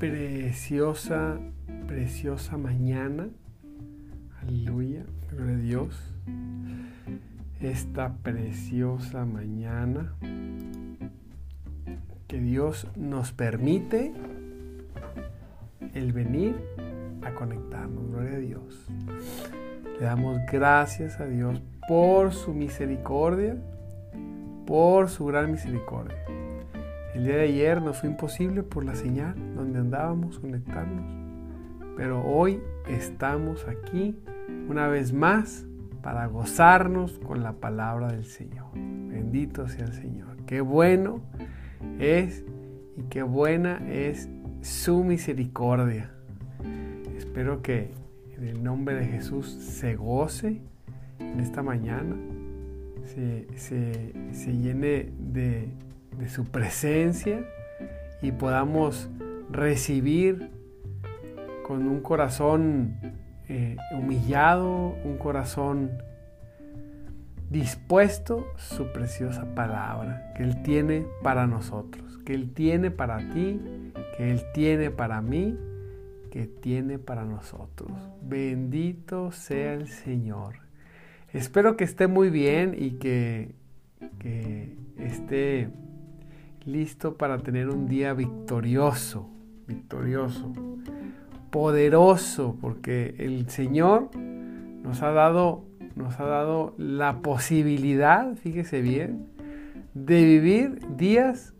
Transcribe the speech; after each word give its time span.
preciosa, 0.00 1.38
preciosa 1.86 2.56
mañana. 2.56 3.28
Aleluya, 4.40 5.04
gloria 5.30 5.54
a 5.54 5.58
Dios. 5.58 6.14
Esta 7.60 8.14
preciosa 8.14 9.26
mañana 9.26 10.14
que 12.26 12.40
Dios 12.40 12.86
nos 12.96 13.32
permite 13.32 14.14
el 15.92 16.14
venir 16.14 16.56
a 17.22 17.34
conectarnos. 17.34 18.08
Gloria 18.08 18.36
a 18.36 18.40
Dios. 18.40 18.86
Le 19.98 20.06
damos 20.06 20.38
gracias 20.50 21.20
a 21.20 21.26
Dios 21.26 21.60
por 21.86 22.32
su 22.32 22.54
misericordia, 22.54 23.54
por 24.66 25.10
su 25.10 25.26
gran 25.26 25.52
misericordia. 25.52 26.16
El 27.14 27.24
día 27.24 27.36
de 27.38 27.42
ayer 27.42 27.82
nos 27.82 27.98
fue 27.98 28.08
imposible 28.08 28.62
por 28.62 28.84
la 28.84 28.94
señal 28.94 29.34
donde 29.56 29.80
andábamos 29.80 30.38
conectarnos, 30.38 31.04
pero 31.96 32.24
hoy 32.24 32.60
estamos 32.88 33.66
aquí 33.66 34.16
una 34.68 34.86
vez 34.86 35.12
más 35.12 35.66
para 36.02 36.26
gozarnos 36.26 37.18
con 37.18 37.42
la 37.42 37.54
palabra 37.54 38.12
del 38.12 38.24
Señor. 38.24 38.66
Bendito 38.74 39.66
sea 39.66 39.86
el 39.86 39.92
Señor. 39.92 40.36
Qué 40.46 40.60
bueno 40.60 41.20
es 41.98 42.44
y 42.96 43.02
qué 43.10 43.24
buena 43.24 43.82
es 43.90 44.28
su 44.60 45.02
misericordia. 45.02 46.12
Espero 47.18 47.60
que 47.60 47.90
en 48.38 48.44
el 48.44 48.62
nombre 48.62 48.94
de 48.94 49.06
Jesús 49.06 49.48
se 49.48 49.96
goce 49.96 50.62
en 51.18 51.40
esta 51.40 51.64
mañana, 51.64 52.14
se, 53.04 53.48
se 53.56 54.56
llene 54.56 55.12
de 55.18 55.70
de 56.20 56.28
su 56.28 56.44
presencia 56.44 57.44
y 58.22 58.32
podamos 58.32 59.08
recibir 59.50 60.50
con 61.66 61.88
un 61.88 62.00
corazón 62.00 62.96
eh, 63.48 63.76
humillado, 63.92 64.94
un 65.04 65.16
corazón 65.18 65.90
dispuesto 67.48 68.46
su 68.56 68.92
preciosa 68.92 69.54
palabra 69.54 70.32
que 70.36 70.44
Él 70.44 70.62
tiene 70.62 71.06
para 71.22 71.46
nosotros, 71.46 72.18
que 72.24 72.34
Él 72.34 72.52
tiene 72.52 72.90
para 72.90 73.18
ti, 73.30 73.60
que 74.16 74.30
Él 74.30 74.42
tiene 74.54 74.90
para 74.90 75.20
mí, 75.20 75.58
que 76.30 76.46
tiene 76.46 76.98
para 76.98 77.24
nosotros. 77.24 77.90
Bendito 78.22 79.32
sea 79.32 79.72
el 79.74 79.88
Señor. 79.88 80.56
Espero 81.32 81.76
que 81.76 81.84
esté 81.84 82.06
muy 82.06 82.30
bien 82.30 82.76
y 82.78 82.92
que, 82.92 83.54
que 84.18 84.76
esté 84.98 85.70
listo 86.64 87.16
para 87.16 87.38
tener 87.38 87.68
un 87.68 87.86
día 87.86 88.14
victorioso, 88.14 89.28
victorioso, 89.66 90.52
poderoso, 91.50 92.56
porque 92.60 93.14
el 93.18 93.48
Señor 93.48 94.10
nos 94.82 95.02
ha 95.02 95.10
dado, 95.10 95.64
nos 95.96 96.18
ha 96.20 96.24
dado 96.24 96.74
la 96.78 97.22
posibilidad, 97.22 98.34
fíjese 98.36 98.80
bien, 98.80 99.26
de 99.94 100.24
vivir 100.24 100.80
días 100.96 101.54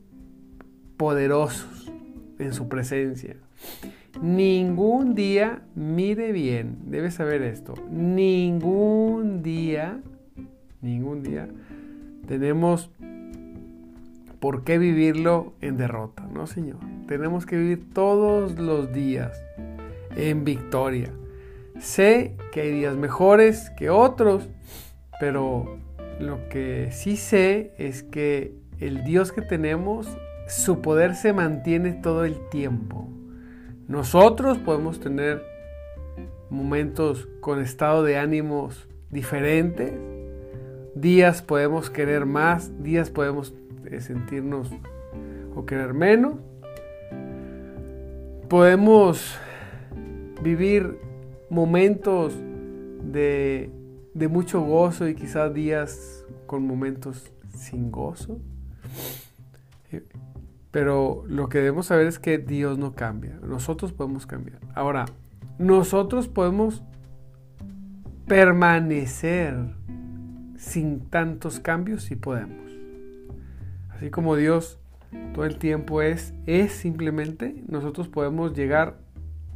poderosos 0.97 1.91
en 2.39 2.53
su 2.53 2.69
presencia. 2.69 3.37
Ningún 4.21 5.15
día, 5.15 5.63
mire 5.75 6.33
bien, 6.33 6.79
debe 6.87 7.11
saber 7.11 7.43
esto, 7.43 7.75
ningún 7.91 9.43
día, 9.43 10.01
ningún 10.83 11.23
día 11.23 11.49
tenemos 12.31 12.91
¿por 14.41 14.65
qué 14.65 14.79
vivirlo 14.79 15.53
en 15.61 15.77
derrota? 15.77 16.27
No, 16.33 16.47
Señor. 16.47 16.79
Tenemos 17.07 17.47
que 17.47 17.57
vivir 17.57 17.93
todos 17.93 18.59
los 18.59 18.93
días 18.93 19.43
en 20.17 20.45
victoria. 20.45 21.13
Sé 21.79 22.37
que 22.53 22.63
hay 22.63 22.73
días 22.73 22.97
mejores 22.97 23.71
que 23.71 23.91
otros, 23.91 24.49
pero 25.21 25.79
lo 26.19 26.49
que 26.49 26.89
sí 26.93 27.17
sé 27.17 27.73
es 27.79 28.03
que 28.03 28.55
el 28.81 29.05
Dios 29.05 29.33
que 29.33 29.43
tenemos, 29.43 30.09
su 30.49 30.81
poder 30.81 31.15
se 31.15 31.33
mantiene 31.33 31.93
todo 31.93 32.25
el 32.25 32.49
tiempo. 32.49 33.09
Nosotros 33.89 34.59
podemos 34.59 35.01
tener 35.01 35.43
momentos 36.49 37.29
con 37.41 37.61
estado 37.61 38.03
de 38.03 38.19
ánimos 38.19 38.89
diferentes, 39.11 39.93
días 40.95 41.43
podemos 41.43 41.91
querer 41.91 42.27
más, 42.27 42.83
días 42.83 43.11
podemos 43.11 43.55
sentirnos 44.01 44.71
o 45.55 45.67
querer 45.67 45.95
menos. 45.95 46.35
Podemos 48.49 49.39
vivir 50.43 50.99
momentos 51.49 52.35
de, 53.03 53.71
de 54.15 54.29
mucho 54.29 54.61
gozo 54.61 55.09
y 55.09 55.15
quizás 55.15 55.53
días 55.55 56.25
con 56.47 56.67
momentos 56.67 57.31
sin 57.55 57.91
gozo. 57.91 58.39
Pero 60.71 61.25
lo 61.27 61.49
que 61.49 61.59
debemos 61.59 61.87
saber 61.87 62.07
es 62.07 62.19
que 62.19 62.39
Dios 62.39 62.79
no 62.79 62.93
cambia. 62.93 63.39
Nosotros 63.43 63.93
podemos 63.93 64.27
cambiar. 64.27 64.61
Ahora, 64.75 65.07
nosotros 65.59 66.29
podemos 66.29 66.83
permanecer 68.27 69.57
sin 70.57 71.01
tantos 71.01 71.59
cambios 71.59 72.05
si 72.05 72.15
podemos. 72.15 72.70
Así 74.01 74.09
como 74.09 74.35
Dios 74.35 74.79
todo 75.35 75.45
el 75.45 75.59
tiempo 75.59 76.01
es, 76.01 76.33
es 76.47 76.73
simplemente, 76.73 77.63
nosotros 77.69 78.09
podemos 78.09 78.57
llegar 78.57 78.97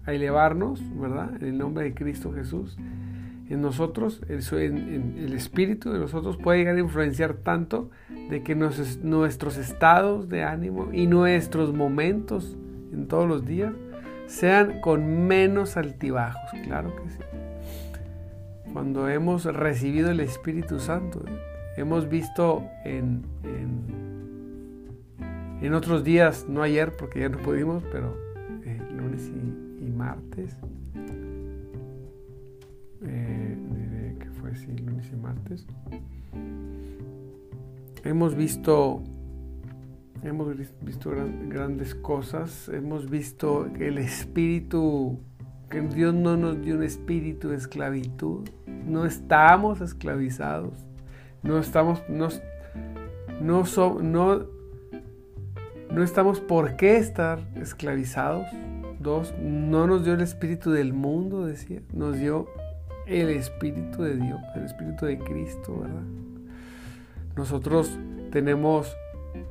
a 0.05 0.12
elevarnos, 0.12 0.82
¿verdad? 1.00 1.34
En 1.41 1.49
el 1.49 1.56
nombre 1.56 1.84
de 1.84 1.94
Cristo 1.94 2.31
Jesús. 2.31 2.77
En 3.49 3.62
nosotros, 3.62 4.21
en, 4.28 5.15
el 5.16 5.32
espíritu 5.32 5.91
de 5.93 5.99
nosotros 5.99 6.37
puede 6.37 6.59
llegar 6.59 6.77
a 6.77 6.81
influenciar 6.81 7.37
tanto 7.37 7.91
de 8.28 8.43
que 8.43 8.55
nuestros 8.55 9.56
estados 9.56 10.28
de 10.28 10.43
ánimo 10.43 10.91
y 10.93 11.06
nuestros 11.06 11.72
momentos 11.72 12.55
en 12.93 13.09
todos 13.09 13.26
los 13.26 13.47
días 13.47 13.72
sean 14.26 14.82
con 14.82 15.26
menos 15.26 15.78
altibajos, 15.78 16.50
claro 16.65 16.94
que 16.97 17.09
sí. 17.09 17.19
Cuando 18.75 19.09
hemos 19.09 19.47
recibido 19.47 20.11
el 20.11 20.21
Espíritu 20.21 20.81
Santo, 20.81 21.25
hemos 21.78 22.11
visto 22.11 22.62
en 22.84 23.22
otros 25.75 26.05
días, 26.05 26.47
no 26.49 26.63
ayer 26.63 26.97
porque 26.97 27.21
ya 27.21 27.29
no 27.29 27.39
pudimos, 27.39 27.83
pero 27.91 28.17
eh, 28.65 28.81
lunes 28.97 29.31
y, 29.81 29.91
martes. 29.91 30.57
Eh, 33.03 34.17
que 34.19 34.31
fue 34.31 34.55
sí, 34.57 34.77
lunes 34.77 35.11
y 35.13 35.17
martes. 35.17 35.67
Hemos 38.05 38.35
visto 38.35 39.03
hemos 40.25 40.56
visto 40.81 41.12
grandes 41.49 41.95
cosas, 41.95 42.69
hemos 42.69 43.11
visto 43.11 43.69
que 43.77 43.89
el 43.89 43.99
espíritu, 43.99 45.21
que 45.71 45.83
Dios 45.83 46.15
no 46.15 46.37
nos 46.37 46.61
dio 46.62 46.77
un 46.77 46.83
espíritu 46.83 47.50
de 47.50 47.57
esclavitud, 47.57 48.49
no 48.67 49.05
estamos 49.05 49.81
esclavizados, 49.83 50.75
no 51.43 51.59
estamos, 51.59 52.03
no, 52.09 52.29
no, 53.41 53.65
no 54.00 54.54
no 55.91 56.03
estamos 56.03 56.41
por 56.41 56.77
qué 56.77 56.97
estar 56.97 57.41
esclavizados. 57.57 58.47
Dos, 58.99 59.35
no 59.41 59.87
nos 59.87 60.05
dio 60.05 60.15
el 60.15 60.21
espíritu 60.21 60.71
del 60.71 60.93
mundo, 60.93 61.47
decía, 61.47 61.83
nos 61.93 62.19
dio 62.19 62.49
el 63.07 63.29
espíritu 63.31 64.03
de 64.03 64.17
Dios, 64.17 64.41
el 64.55 64.65
espíritu 64.65 65.07
de 65.07 65.19
Cristo, 65.19 65.81
¿verdad? 65.81 66.03
Nosotros 67.37 67.99
tenemos, 68.31 68.97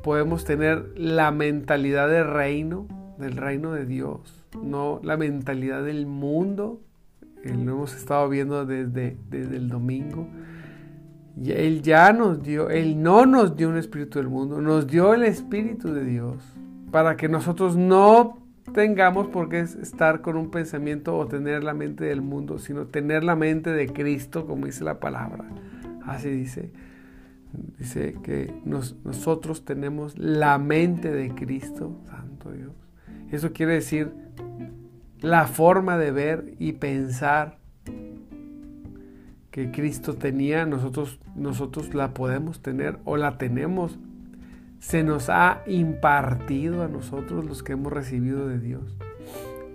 podemos 0.01 0.43
tener 0.43 0.97
la 0.97 1.31
mentalidad 1.31 2.09
del 2.09 2.31
reino, 2.31 2.87
del 3.19 3.37
reino 3.37 3.73
de 3.73 3.85
Dios, 3.85 4.43
no 4.59 4.99
la 5.03 5.17
mentalidad 5.17 5.83
del 5.83 6.07
mundo. 6.07 6.81
Lo 7.43 7.73
hemos 7.73 7.93
estado 7.93 8.29
viendo 8.29 8.65
desde, 8.65 9.17
desde 9.29 9.57
el 9.57 9.67
domingo 9.67 10.27
él 11.41 11.81
ya 11.81 12.13
nos 12.13 12.43
dio, 12.43 12.69
Él 12.69 13.01
no 13.01 13.25
nos 13.25 13.55
dio 13.55 13.69
un 13.69 13.77
espíritu 13.77 14.19
del 14.19 14.29
mundo, 14.29 14.61
nos 14.61 14.87
dio 14.87 15.13
el 15.13 15.23
espíritu 15.23 15.93
de 15.93 16.03
Dios 16.03 16.43
para 16.91 17.17
que 17.17 17.27
nosotros 17.27 17.75
no 17.75 18.37
tengamos 18.71 19.27
por 19.27 19.49
qué 19.49 19.61
estar 19.61 20.21
con 20.21 20.37
un 20.37 20.51
pensamiento 20.51 21.17
o 21.17 21.27
tener 21.27 21.63
la 21.63 21.73
mente 21.73 22.05
del 22.05 22.21
mundo, 22.21 22.59
sino 22.59 22.85
tener 22.85 23.23
la 23.23 23.35
mente 23.35 23.71
de 23.71 23.87
Cristo, 23.87 24.45
como 24.45 24.67
dice 24.67 24.83
la 24.83 24.99
palabra. 24.99 25.45
Así 26.05 26.29
dice. 26.29 26.71
Dice 27.77 28.15
que 28.23 28.53
nosotros 28.65 29.63
tenemos 29.63 30.17
la 30.17 30.57
mente 30.57 31.11
de 31.11 31.35
Cristo, 31.35 31.99
Santo 32.09 32.51
Dios. 32.51 32.73
Eso 33.31 33.53
quiere 33.53 33.73
decir 33.73 34.11
la 35.19 35.45
forma 35.45 35.97
de 35.97 36.11
ver 36.11 36.55
y 36.57 36.73
pensar 36.73 37.57
que 39.53 39.69
Cristo 39.69 40.15
tenía, 40.15 40.65
nosotros, 40.65 41.19
nosotros 41.35 41.93
la 41.93 42.15
podemos 42.15 42.63
tener 42.63 42.97
o 43.05 43.17
la 43.17 43.37
tenemos. 43.37 43.99
Se 44.79 45.03
nos 45.03 45.29
ha 45.29 45.61
impartido 45.67 46.81
a 46.81 46.87
nosotros 46.87 47.45
los 47.45 47.61
que 47.61 47.73
hemos 47.73 47.93
recibido 47.93 48.47
de 48.47 48.57
Dios. 48.57 48.97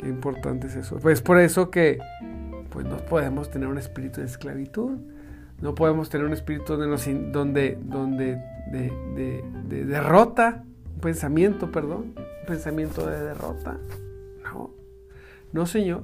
Qué 0.01 0.09
importante 0.09 0.67
es 0.67 0.75
eso. 0.75 0.99
Pues 0.99 1.23
por 1.23 1.39
eso 1.39 1.71
que 1.71 2.01
pues 2.71 2.87
no 2.87 2.97
podemos 2.97 3.53
tener 3.53 3.69
un 3.69 3.79
espíritu 3.79 4.21
de 4.21 4.27
esclavitud. 4.27 4.99
No 5.61 5.77
podemos 5.77 6.11
tener 6.11 6.27
un 6.27 6.33
espíritu 6.33 6.77
donde, 6.77 7.31
donde, 7.31 7.79
donde 7.81 8.43
de, 8.73 9.45
de 9.69 9.85
derrota, 9.85 10.65
un 10.93 11.01
pensamiento, 11.01 11.71
perdón, 11.71 12.15
un 12.17 12.47
pensamiento 12.49 13.07
de 13.07 13.23
derrota. 13.23 13.79
No, 14.43 14.75
no 15.53 15.67
Señor. 15.67 16.03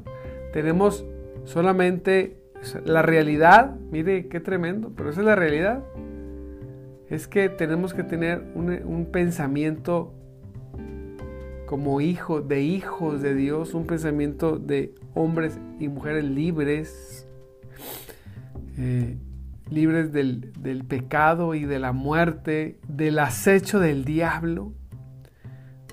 Tenemos 0.53 1.05
solamente 1.43 2.44
la 2.85 3.03
realidad, 3.03 3.75
mire 3.91 4.29
qué 4.29 4.41
tremendo, 4.41 4.93
pero 4.97 5.11
esa 5.11 5.21
es 5.21 5.27
la 5.27 5.37
realidad. 5.37 5.83
Es 7.11 7.29
que 7.29 7.49
tenemos 7.49 7.95
que 7.95 8.03
tener 8.03 8.43
un, 8.55 9.09
pensamiento 9.13 10.13
como 11.67 12.01
hijo, 12.01 12.41
de 12.41 12.63
hijos 12.63 13.23
de 13.23 13.35
Dios, 13.35 13.75
un 13.75 13.87
pensamiento 13.87 14.59
de 14.59 14.95
hombres 15.15 15.59
y 15.79 15.89
mujeres 15.89 16.25
libres, 16.25 17.27
eh, 18.79 19.17
libres 19.71 20.13
del, 20.13 20.53
del, 20.61 20.85
pecado 20.85 21.55
y 21.55 21.65
de 21.65 21.79
la 21.79 21.93
muerte, 21.93 22.79
del 22.89 23.19
acecho 23.19 23.81
del 23.81 24.05
diablo, 24.05 24.73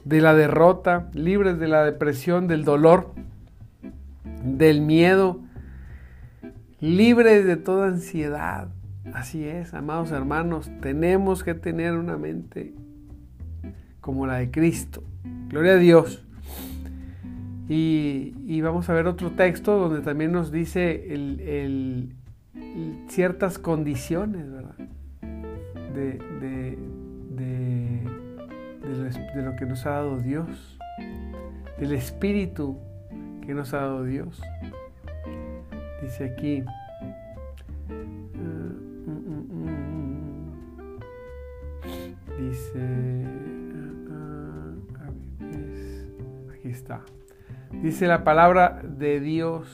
de 0.06 0.22
la 0.22 0.34
derrota, 0.34 1.10
libres 1.14 1.60
de 1.60 1.68
la 1.68 1.84
depresión, 1.84 2.48
del 2.48 2.64
dolor, 2.64 3.14
del 4.44 4.82
miedo, 4.82 5.42
libres 6.82 7.46
de 7.46 7.56
toda 7.56 7.88
ansiedad. 7.88 8.70
Así 9.14 9.46
es, 9.46 9.74
amados 9.74 10.12
hermanos, 10.12 10.70
tenemos 10.82 11.44
que 11.44 11.54
tener 11.54 11.94
una 11.94 12.18
mente 12.18 12.74
como 14.00 14.28
la 14.28 14.38
de 14.38 14.52
Cristo. 14.52 15.04
Gloria 15.48 15.74
a 15.74 15.78
Dios. 15.78 16.26
Y, 17.70 18.60
vamos 18.62 18.90
a 18.90 18.94
ver 18.94 19.08
otro 19.08 19.32
texto 19.32 19.78
donde 19.78 20.02
también 20.02 20.34
nos 20.34 20.52
dice 20.52 21.14
el, 21.14 22.14
ciertas 23.08 23.58
condiciones, 23.58 24.52
¿verdad? 24.52 24.76
De, 25.96 26.20
de, 26.42 26.78
de 29.36 29.42
lo 29.42 29.56
que 29.56 29.66
nos 29.66 29.86
ha 29.86 29.92
dado 29.92 30.20
Dios, 30.20 30.78
del 31.80 31.94
Espíritu 31.94 32.78
que 33.46 33.54
nos 33.54 33.74
ha 33.74 33.78
dado 33.78 34.04
Dios. 34.04 34.42
Dice 36.12 36.26
aquí. 36.26 36.62
Uh, 37.88 37.94
uh, 39.08 39.46
uh, 39.56 39.70
dice. 42.38 42.84
aquí 46.54 46.68
está. 46.68 47.00
Dice 47.82 48.08
la 48.08 48.26
palabra 48.26 48.82
de 48.84 49.22
Dios 49.22 49.70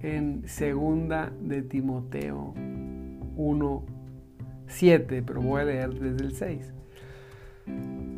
en 0.00 0.46
segunda 0.46 1.32
de 1.40 1.62
Timoteo 1.62 2.54
1, 3.34 3.84
7, 4.68 5.24
pero 5.26 5.42
voy 5.42 5.62
a 5.62 5.64
leer 5.64 5.92
desde 5.94 6.24
el 6.24 6.36
6. 6.36 6.72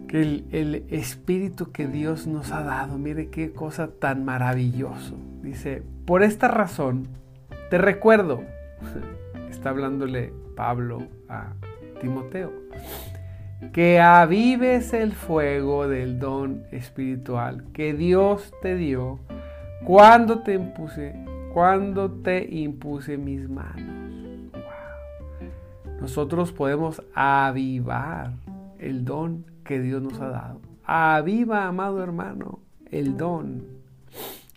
Que 0.09 0.21
el, 0.21 0.45
el, 0.53 0.75
espíritu 0.91 1.73
que 1.73 1.87
Dios 1.87 2.27
nos 2.27 2.53
ha 2.53 2.63
dado, 2.63 2.99
mire 2.99 3.31
qué 3.31 3.55
cosa 3.55 3.89
tan 3.89 4.27
maravilloso. 4.27 5.17
Dice, 5.41 5.83
por 6.05 6.23
esta 6.23 6.49
razón, 6.49 7.22
te 7.73 7.79
recuerdo, 7.79 8.43
está 9.51 9.71
hablándole 9.71 10.31
Pablo 10.55 11.07
a 11.27 11.55
Timoteo, 12.03 12.53
que 13.73 13.99
avives 13.99 14.93
el 14.93 15.13
fuego 15.13 15.89
del 15.89 16.19
don 16.19 16.65
espiritual 16.71 17.65
que 17.73 17.95
Dios 17.95 18.53
te 18.61 18.77
dio 18.77 19.21
cuando 19.87 20.41
te 20.41 20.53
impuse, 20.53 21.15
cuando 21.55 22.11
te 22.11 22.47
impuse 22.47 23.17
mis 23.17 23.49
manos. 23.49 24.53
Nosotros 25.99 26.53
podemos 26.53 27.03
avivar 27.15 28.33
el 28.81 29.07
don 29.07 29.47
que 29.65 29.81
Dios 29.81 30.03
nos 30.03 30.21
ha 30.21 30.29
dado. 30.29 30.61
Aviva, 30.85 31.69
amado 31.69 32.03
hermano, 32.03 32.59
el 32.91 33.17
don 33.17 33.65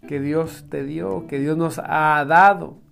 que 0.05 0.19
Dios 0.19 0.65
te 0.69 0.83
dio, 0.83 1.27
que 1.27 1.39
Dios 1.39 1.55
nos 1.55 1.79
ha 1.79 2.25
dado. 2.25 2.83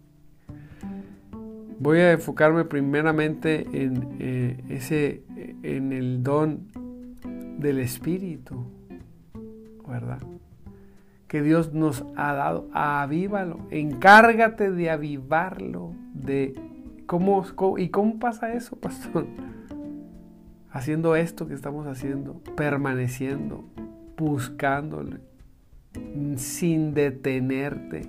Voy 1.84 2.00
a 2.00 2.14
enfocarme 2.14 2.64
primeramente 2.64 3.68
en, 3.74 4.16
eh, 4.18 4.64
ese, 4.70 5.22
en 5.64 5.92
el 5.92 6.24
don 6.24 6.70
del 7.58 7.80
Espíritu, 7.80 8.64
¿verdad? 9.86 10.22
Que 11.28 11.42
Dios 11.42 11.74
nos 11.74 12.06
ha 12.16 12.32
dado. 12.36 12.70
Avívalo, 12.72 13.68
encárgate 13.70 14.72
de 14.72 14.92
avivarlo, 14.92 15.94
de 16.14 16.56
cómo, 17.06 17.44
y 17.78 17.90
cómo 17.90 18.18
pasa 18.18 18.54
eso, 18.54 18.78
pastor. 18.78 19.28
Haciendo 20.72 21.18
esto 21.18 21.50
que 21.50 21.54
estamos 21.54 21.86
haciendo, 21.86 22.40
permaneciendo, 22.56 23.66
buscándole, 24.16 25.20
sin 26.38 26.94
detenerte. 26.94 28.04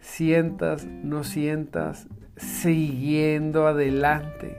Sientas, 0.00 0.84
no 0.86 1.22
sientas, 1.22 2.08
siguiendo 2.36 3.66
adelante. 3.66 4.56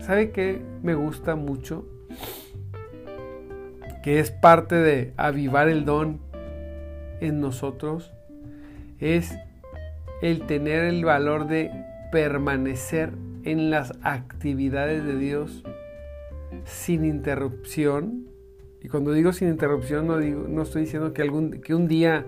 ¿Sabe 0.00 0.30
qué 0.30 0.60
me 0.82 0.94
gusta 0.94 1.34
mucho? 1.36 1.86
Que 4.02 4.20
es 4.20 4.30
parte 4.30 4.76
de 4.76 5.12
avivar 5.16 5.68
el 5.68 5.84
don 5.84 6.20
en 7.20 7.40
nosotros. 7.40 8.12
Es 9.00 9.34
el 10.22 10.46
tener 10.46 10.84
el 10.84 11.04
valor 11.04 11.46
de 11.46 11.70
permanecer 12.10 13.12
en 13.44 13.70
las 13.70 13.92
actividades 14.02 15.04
de 15.04 15.16
Dios 15.16 15.62
sin 16.64 17.04
interrupción. 17.04 18.26
Y 18.82 18.88
cuando 18.88 19.12
digo 19.12 19.32
sin 19.32 19.48
interrupción 19.48 20.06
no, 20.06 20.18
digo, 20.18 20.46
no 20.48 20.62
estoy 20.62 20.82
diciendo 20.82 21.12
que, 21.12 21.22
algún, 21.22 21.60
que 21.60 21.74
un 21.74 21.88
día 21.88 22.24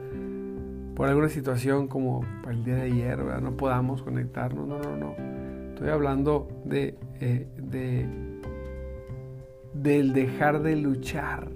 por 1.01 1.09
alguna 1.09 1.31
situación 1.31 1.89
como 1.89 2.27
el 2.47 2.63
día 2.63 2.75
de 2.75 2.83
ayer, 2.83 3.19
no 3.41 3.57
podamos 3.57 4.03
conectarnos. 4.03 4.69
No, 4.69 4.81
no, 4.81 4.97
no. 4.99 5.15
Estoy 5.71 5.89
hablando 5.89 6.47
de, 6.67 6.95
eh, 7.21 7.49
de 7.57 8.07
del 9.73 10.13
dejar 10.13 10.61
de 10.61 10.77
luchar 10.77 11.49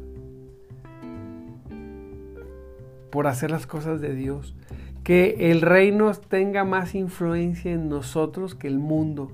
por 3.10 3.26
hacer 3.26 3.50
las 3.50 3.66
cosas 3.66 4.00
de 4.00 4.14
Dios. 4.14 4.56
Que 5.02 5.50
el 5.50 5.60
reino 5.60 6.10
tenga 6.14 6.64
más 6.64 6.94
influencia 6.94 7.70
en 7.70 7.90
nosotros 7.90 8.54
que 8.54 8.66
el 8.66 8.78
mundo. 8.78 9.30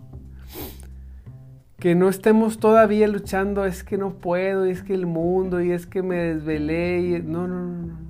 Que 1.79 1.95
no 1.95 2.09
estemos 2.09 2.59
todavía 2.59 3.07
luchando, 3.07 3.65
es 3.65 3.85
que 3.85 3.97
no 3.97 4.15
puedo, 4.15 4.67
y 4.67 4.73
es 4.73 4.83
que 4.83 4.95
el 4.95 5.07
mundo, 5.07 5.63
y 5.63 5.71
es 5.71 5.87
que 5.87 6.03
me 6.03 6.17
desvelé. 6.17 7.01
Y... 7.01 7.23
No, 7.23 7.47
no, 7.47 7.65
no, 7.65 7.87
no. 7.87 8.10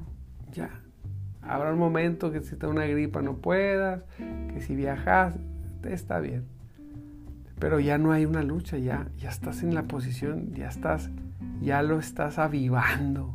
Habrá 1.51 1.73
un 1.73 1.81
momento 1.81 2.31
que 2.31 2.43
si 2.43 2.55
te 2.55 2.69
una 2.69 2.87
gripa 2.87 3.23
no 3.23 3.39
puedas, 3.39 4.05
que 4.55 4.61
si 4.61 4.77
viajas, 4.77 5.35
está 5.83 6.21
bien. 6.21 6.45
Pero 7.59 7.81
ya 7.81 7.99
no 7.99 8.13
hay 8.13 8.25
una 8.25 8.45
lucha, 8.45 8.79
ya, 8.79 9.09
ya 9.19 9.31
estás 9.31 9.65
en 9.65 9.75
la 9.75 9.83
posición, 9.83 10.55
ya 10.55 10.69
estás, 10.69 11.11
ya 11.61 11.83
lo 11.83 11.99
estás 11.99 12.39
avivando. 12.39 13.35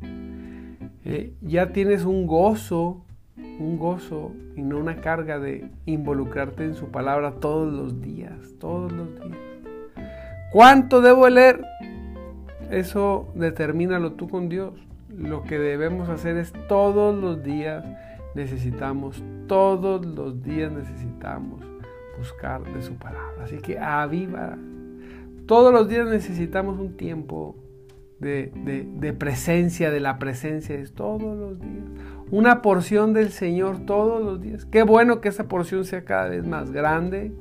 Eh, 1.04 1.34
ya 1.42 1.74
tienes 1.74 2.06
un 2.06 2.26
gozo, 2.26 3.04
un 3.36 3.78
gozo 3.78 4.32
y 4.56 4.62
no 4.62 4.80
una 4.80 5.02
carga 5.02 5.38
de 5.38 5.70
involucrarte 5.86 6.64
en 6.64 6.76
su 6.76 6.92
palabra 6.92 7.34
todos 7.42 7.74
los 7.74 8.02
días, 8.02 8.56
todos 8.62 8.94
los 8.94 9.14
días. 9.14 9.38
¿Cuánto 10.54 11.02
debo 11.02 11.28
leer? 11.28 11.66
Eso 12.72 13.28
determínalo 13.36 14.14
tú 14.14 14.30
con 14.30 14.48
Dios. 14.48 14.74
Lo 15.18 15.44
que 15.44 15.58
debemos 15.58 16.10
hacer 16.10 16.38
es 16.38 16.54
todos 16.68 17.16
los 17.16 17.44
días 17.44 17.86
necesitamos, 18.36 19.24
todos 19.48 20.06
los 20.06 20.44
días 20.44 20.72
necesitamos 20.72 21.62
buscar 22.18 22.64
de 22.74 22.82
su 22.82 22.96
palabra. 22.96 23.44
Así 23.44 23.58
que 23.58 23.80
aviva. 23.80 24.58
Todos 25.46 25.74
los 25.74 25.88
días 25.88 26.08
necesitamos 26.08 26.80
un 26.80 26.98
tiempo 26.98 27.56
de, 28.20 29.16
presencia, 29.18 29.92
de 29.92 30.00
la 30.00 30.18
presencia 30.18 30.76
es 30.76 30.94
todos 30.94 31.38
los 31.38 31.60
días. 31.60 31.86
Una 32.32 32.62
porción 32.62 33.14
del 33.14 33.30
Señor 33.30 33.86
todos 33.86 34.24
los 34.24 34.42
días. 34.42 34.66
Qué 34.66 34.84
bueno 34.84 35.22
que 35.22 35.30
esa 35.30 35.48
porción 35.48 35.86
sea 35.86 36.04
cada 36.04 36.30
vez 36.30 36.46
más 36.46 36.72
grande. 36.72 37.32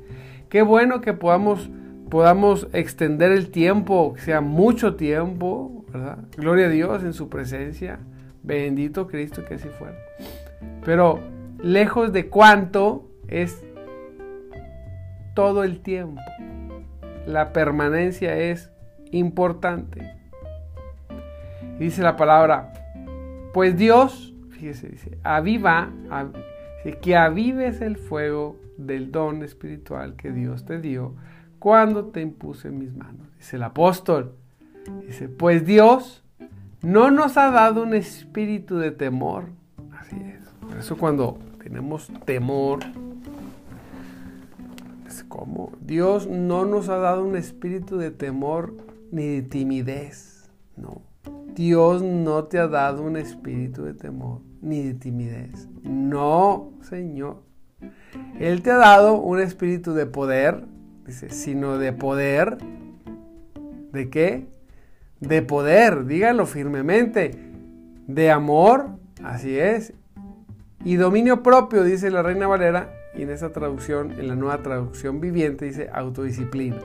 Qué 0.49 0.63
bueno 0.63 1.01
que 1.01 1.15
podamos, 1.15 1.71
podamos 2.11 2.69
extender 2.73 3.33
el 3.33 3.51
tiempo, 3.51 4.13
que 4.15 4.21
sea 4.21 4.41
mucho 4.41 4.95
tiempo, 4.97 5.84
Gloria 6.37 6.67
a 6.67 6.71
Dios 6.71 7.03
en 7.05 7.13
su 7.13 7.29
presencia. 7.29 8.01
Bendito 8.43 9.07
Cristo 9.07 9.45
que 9.45 9.55
así 9.55 9.69
fuera. 9.69 9.97
Pero 10.85 11.21
lejos 11.63 12.13
de 12.13 12.29
cuánto 12.29 13.09
es 13.29 13.65
todo 15.35 15.65
el 15.65 15.81
tiempo. 15.81 16.21
La 17.27 17.53
permanencia 17.53 18.37
es 18.37 18.71
importante. 19.11 20.13
dice 21.79 22.03
la 22.03 22.17
palabra, 22.17 22.73
pues 23.53 23.77
Dios, 23.77 24.35
fíjese, 24.51 24.89
dice, 24.89 25.19
aviva, 25.23 25.91
que 27.01 27.17
avives 27.17 27.81
el 27.81 27.97
fuego 27.97 28.59
del 28.77 29.13
don 29.13 29.43
espiritual 29.43 30.17
que 30.17 30.33
Dios 30.33 30.65
te 30.65 30.81
dio 30.81 31.15
cuando 31.59 32.07
te 32.07 32.21
impuse 32.21 32.69
en 32.69 32.79
mis 32.79 32.95
manos. 32.95 33.29
Dice 33.39 33.57
el 33.57 33.63
apóstol, 33.63 34.37
dice, 35.07 35.29
pues 35.29 35.67
Dios 35.67 36.25
no 36.83 37.11
nos 37.11 37.37
ha 37.37 37.51
dado 37.51 37.83
un 37.83 37.95
espíritu 37.95 38.77
de 38.77 38.91
temor. 38.91 39.45
Así 39.99 40.17
es. 40.17 40.43
Por 40.61 40.79
eso 40.79 40.97
cuando 40.97 41.39
tenemos 41.63 42.11
temor, 42.25 42.81
es 45.07 45.25
como 45.25 45.73
Dios 45.81 46.27
no 46.27 46.65
nos 46.65 46.89
ha 46.89 46.99
dado 46.99 47.25
un 47.25 47.37
espíritu 47.37 47.97
de 47.97 48.11
temor 48.11 48.75
ni 49.11 49.29
de 49.29 49.43
timidez. 49.43 50.51
No. 50.77 51.03
Dios 51.55 52.03
no 52.03 52.45
te 52.45 52.59
ha 52.59 52.67
dado 52.67 53.03
un 53.03 53.17
espíritu 53.17 53.85
de 53.85 53.95
temor 53.95 54.41
ni 54.61 54.83
de 54.83 54.95
timidez. 54.95 55.69
No, 55.83 56.73
Señor. 56.83 57.43
Él 58.41 58.63
te 58.63 58.71
ha 58.71 58.77
dado 58.77 59.21
un 59.21 59.41
espíritu 59.41 59.95
de 59.95 60.07
poder, 60.07 60.65
dice, 61.07 61.31
sino 61.31 61.79
de 61.79 61.93
poder. 61.93 62.59
¿De 63.93 64.11
qué? 64.11 64.49
De 65.29 65.43
poder, 65.43 66.07
dígalo 66.07 66.47
firmemente, 66.47 67.33
de 68.07 68.31
amor, 68.31 68.91
así 69.23 69.59
es, 69.59 69.95
y 70.85 70.97
dominio 70.97 71.43
propio, 71.43 71.83
dice 71.83 72.11
la 72.11 72.23
Reina 72.23 72.47
Valera, 72.47 72.93
y 73.17 73.23
en 73.23 73.31
esa 73.31 73.53
traducción, 73.53 74.13
en 74.13 74.29
la 74.29 74.35
nueva 74.35 74.63
traducción 74.63 75.21
viviente, 75.21 75.65
dice 75.65 75.89
autodisciplina. 75.93 76.81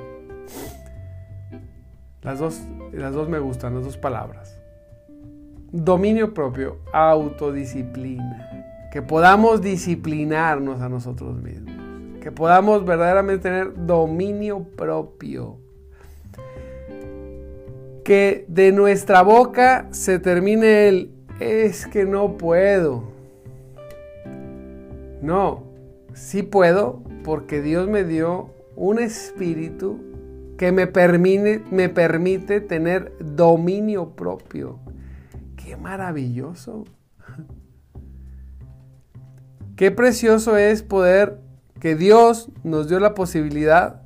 Las 2.21 2.39
dos, 2.39 2.61
las 2.91 3.13
dos 3.13 3.29
me 3.29 3.39
gustan, 3.39 3.75
las 3.75 3.83
dos 3.83 3.97
palabras. 3.97 4.59
Dominio 5.71 6.33
propio, 6.33 6.79
autodisciplina. 6.93 8.89
Que 8.91 9.01
podamos 9.01 9.61
disciplinarnos 9.61 10.81
a 10.81 10.89
nosotros 10.89 11.41
mismos. 11.41 11.73
Que 12.21 12.31
podamos 12.31 12.85
verdaderamente 12.85 13.43
tener 13.43 13.85
dominio 13.85 14.63
propio 14.63 15.57
que 18.09 18.43
de 18.47 18.71
nuestra 18.71 19.21
boca 19.21 19.87
se 19.91 20.17
termine 20.17 20.87
el 20.87 21.11
es 21.39 21.85
que 21.85 22.05
no 22.05 22.39
puedo. 22.39 23.03
No, 25.21 25.65
sí 26.15 26.41
puedo 26.41 27.03
porque 27.23 27.61
Dios 27.61 27.87
me 27.87 28.03
dio 28.03 28.49
un 28.75 28.97
espíritu 28.97 29.99
que 30.57 30.71
me 30.71 30.87
permite, 30.87 31.61
me 31.69 31.87
permite 31.87 32.61
tener 32.61 33.13
dominio 33.19 34.15
propio. 34.15 34.79
Qué 35.55 35.77
maravilloso. 35.77 36.85
Qué 39.75 39.91
precioso 39.91 40.57
es 40.57 40.81
poder 40.81 41.37
que 41.79 41.93
Dios 41.93 42.49
nos 42.63 42.89
dio 42.89 42.99
la 42.99 43.13
posibilidad 43.13 44.01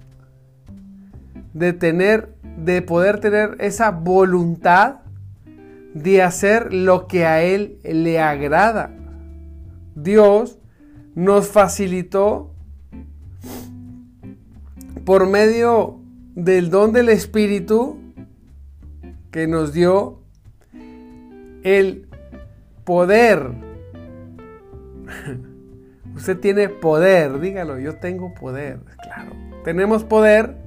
de 1.54 1.72
tener 1.72 2.33
de 2.58 2.82
poder 2.82 3.20
tener 3.20 3.56
esa 3.60 3.92
voluntad 3.92 5.02
de 5.94 6.22
hacer 6.22 6.74
lo 6.74 7.08
que 7.08 7.26
a 7.26 7.42
Él 7.44 7.80
le 7.84 8.20
agrada. 8.20 8.92
Dios 9.96 10.60
nos 11.16 11.48
facilitó 11.48 12.54
por 15.06 15.28
medio 15.28 16.00
del 16.36 16.70
don 16.70 16.94
del 16.94 17.10
Espíritu 17.10 18.00
que 19.32 19.48
nos 19.48 19.74
dio 19.74 20.22
el 21.64 22.08
poder. 22.84 23.52
Usted 26.16 26.40
tiene 26.40 26.70
poder, 26.70 27.40
dígalo, 27.40 27.80
yo 27.80 27.96
tengo 27.96 28.34
poder, 28.34 28.80
claro. 29.02 29.32
Tenemos 29.64 30.04
poder 30.04 30.63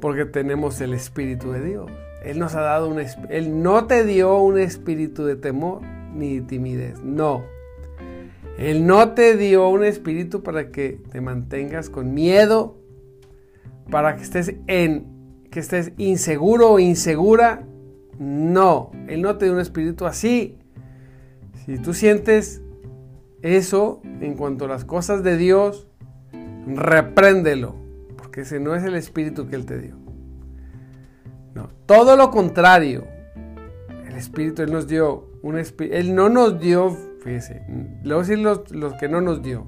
porque 0.00 0.24
tenemos 0.24 0.80
el 0.80 0.94
Espíritu 0.94 1.52
de 1.52 1.64
Dios. 1.64 1.90
Él 2.22 2.38
nos 2.38 2.54
ha 2.54 2.60
dado 2.60 2.88
un 2.88 3.00
Él 3.30 3.62
no 3.62 3.86
te 3.86 4.04
dio 4.04 4.38
un 4.38 4.58
espíritu 4.58 5.24
de 5.24 5.36
temor 5.36 5.80
ni 6.14 6.38
de 6.38 6.46
timidez. 6.46 7.00
No. 7.02 7.44
Él 8.58 8.86
no 8.86 9.12
te 9.14 9.36
dio 9.36 9.68
un 9.68 9.84
espíritu 9.84 10.42
para 10.42 10.70
que 10.70 11.00
te 11.10 11.22
mantengas 11.22 11.88
con 11.88 12.12
miedo, 12.12 12.76
para 13.90 14.16
que 14.16 14.22
estés 14.22 14.54
en 14.66 15.06
que 15.50 15.60
estés 15.60 15.92
inseguro 15.96 16.72
o 16.72 16.78
insegura. 16.78 17.66
No, 18.18 18.90
él 19.08 19.22
no 19.22 19.38
te 19.38 19.46
dio 19.46 19.54
un 19.54 19.60
espíritu 19.60 20.04
así. 20.04 20.58
Si 21.64 21.78
tú 21.78 21.94
sientes 21.94 22.60
eso 23.40 24.02
en 24.20 24.34
cuanto 24.34 24.66
a 24.66 24.68
las 24.68 24.84
cosas 24.84 25.22
de 25.22 25.38
Dios, 25.38 25.88
repréndelo 26.66 27.79
que 28.30 28.42
ese 28.42 28.60
no 28.60 28.74
es 28.74 28.84
el 28.84 28.94
espíritu 28.94 29.48
que 29.48 29.56
Él 29.56 29.66
te 29.66 29.78
dio. 29.78 29.96
No, 31.54 31.70
todo 31.86 32.16
lo 32.16 32.30
contrario. 32.30 33.06
El 34.06 34.16
espíritu 34.16 34.62
Él 34.62 34.72
nos 34.72 34.86
dio 34.86 35.28
un 35.42 35.58
espíritu. 35.58 35.96
Él 35.96 36.14
no 36.14 36.28
nos 36.28 36.60
dio, 36.60 36.96
fíjese, 37.22 37.62
le 38.02 38.14
voy 38.14 38.24
a 38.24 38.26
decir 38.26 38.38
los, 38.38 38.70
los, 38.70 38.94
que 38.94 39.08
no 39.08 39.20
nos 39.20 39.42
dio. 39.42 39.66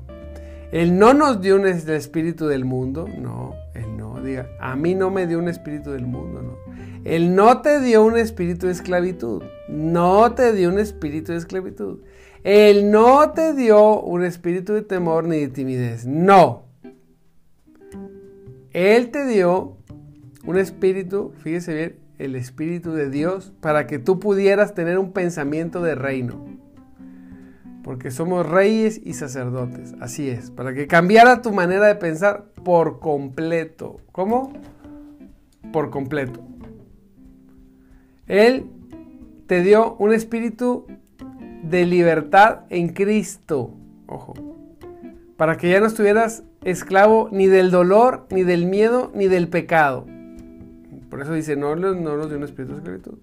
Él 0.70 0.98
no 0.98 1.12
nos 1.12 1.40
dio 1.40 1.56
un 1.56 1.66
espíritu 1.66 2.46
del 2.46 2.64
mundo, 2.64 3.06
no, 3.06 3.54
Él 3.74 3.94
no, 3.96 4.22
diga, 4.22 4.48
a 4.58 4.74
mí 4.74 4.94
no 4.94 5.10
me 5.10 5.26
dio 5.26 5.38
un 5.38 5.48
espíritu 5.48 5.90
del 5.90 6.06
mundo, 6.06 6.40
no. 6.40 6.56
Él 7.04 7.34
no 7.34 7.60
te 7.60 7.80
dio 7.80 8.04
un 8.04 8.16
espíritu 8.16 8.66
de 8.66 8.72
esclavitud, 8.72 9.42
no 9.68 10.32
te 10.32 10.52
dio 10.52 10.70
un 10.70 10.78
espíritu 10.78 11.32
de 11.32 11.38
esclavitud. 11.38 11.98
Él 12.42 12.90
no 12.90 13.30
te 13.32 13.52
dio 13.52 14.00
un 14.00 14.24
espíritu 14.24 14.72
de 14.72 14.82
temor 14.82 15.24
ni 15.24 15.40
de 15.40 15.48
timidez, 15.48 16.06
no. 16.06 16.71
Él 18.72 19.10
te 19.10 19.26
dio 19.26 19.76
un 20.44 20.58
espíritu, 20.58 21.32
fíjese 21.38 21.74
bien, 21.74 21.96
el 22.18 22.36
espíritu 22.36 22.92
de 22.92 23.10
Dios, 23.10 23.52
para 23.60 23.86
que 23.86 23.98
tú 23.98 24.18
pudieras 24.18 24.74
tener 24.74 24.98
un 24.98 25.12
pensamiento 25.12 25.82
de 25.82 25.94
reino. 25.94 26.46
Porque 27.82 28.10
somos 28.10 28.48
reyes 28.48 29.00
y 29.04 29.14
sacerdotes, 29.14 29.94
así 30.00 30.28
es, 30.28 30.50
para 30.50 30.72
que 30.72 30.86
cambiara 30.86 31.42
tu 31.42 31.52
manera 31.52 31.86
de 31.86 31.96
pensar 31.96 32.44
por 32.64 33.00
completo. 33.00 33.96
¿Cómo? 34.12 34.52
Por 35.72 35.90
completo. 35.90 36.40
Él 38.26 38.70
te 39.46 39.62
dio 39.62 39.96
un 39.96 40.14
espíritu 40.14 40.86
de 41.62 41.84
libertad 41.86 42.60
en 42.70 42.90
Cristo. 42.90 43.74
Ojo. 44.06 44.34
Para 45.36 45.56
que 45.56 45.68
ya 45.68 45.80
no 45.80 45.86
estuvieras 45.86 46.44
esclavo 46.64 47.28
ni 47.32 47.46
del 47.46 47.70
dolor, 47.70 48.26
ni 48.30 48.42
del 48.42 48.66
miedo, 48.66 49.10
ni 49.14 49.28
del 49.28 49.48
pecado. 49.48 50.06
Por 51.10 51.20
eso 51.20 51.32
dice, 51.32 51.56
no, 51.56 51.76
no 51.76 51.94
nos 51.94 52.28
dio 52.28 52.38
un 52.38 52.44
espíritu 52.44 52.72
de 52.72 52.78
esclavitud. 52.78 53.18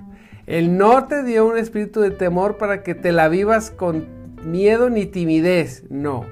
Él 0.45 0.77
no 0.77 1.05
te 1.05 1.23
dio 1.23 1.45
un 1.47 1.57
espíritu 1.57 2.01
de 2.01 2.11
temor 2.11 2.57
para 2.57 2.81
que 2.81 2.95
te 2.95 3.11
la 3.11 3.29
vivas 3.29 3.71
con 3.71 4.07
miedo 4.43 4.89
ni 4.89 5.05
timidez. 5.05 5.83
No. 5.89 6.25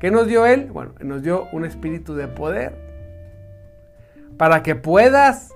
¿Qué 0.00 0.10
nos 0.10 0.26
dio 0.26 0.46
Él? 0.46 0.70
Bueno, 0.72 0.92
nos 1.00 1.22
dio 1.22 1.48
un 1.52 1.64
espíritu 1.64 2.14
de 2.14 2.28
poder. 2.28 2.74
Para 4.36 4.62
que 4.62 4.74
puedas, 4.74 5.50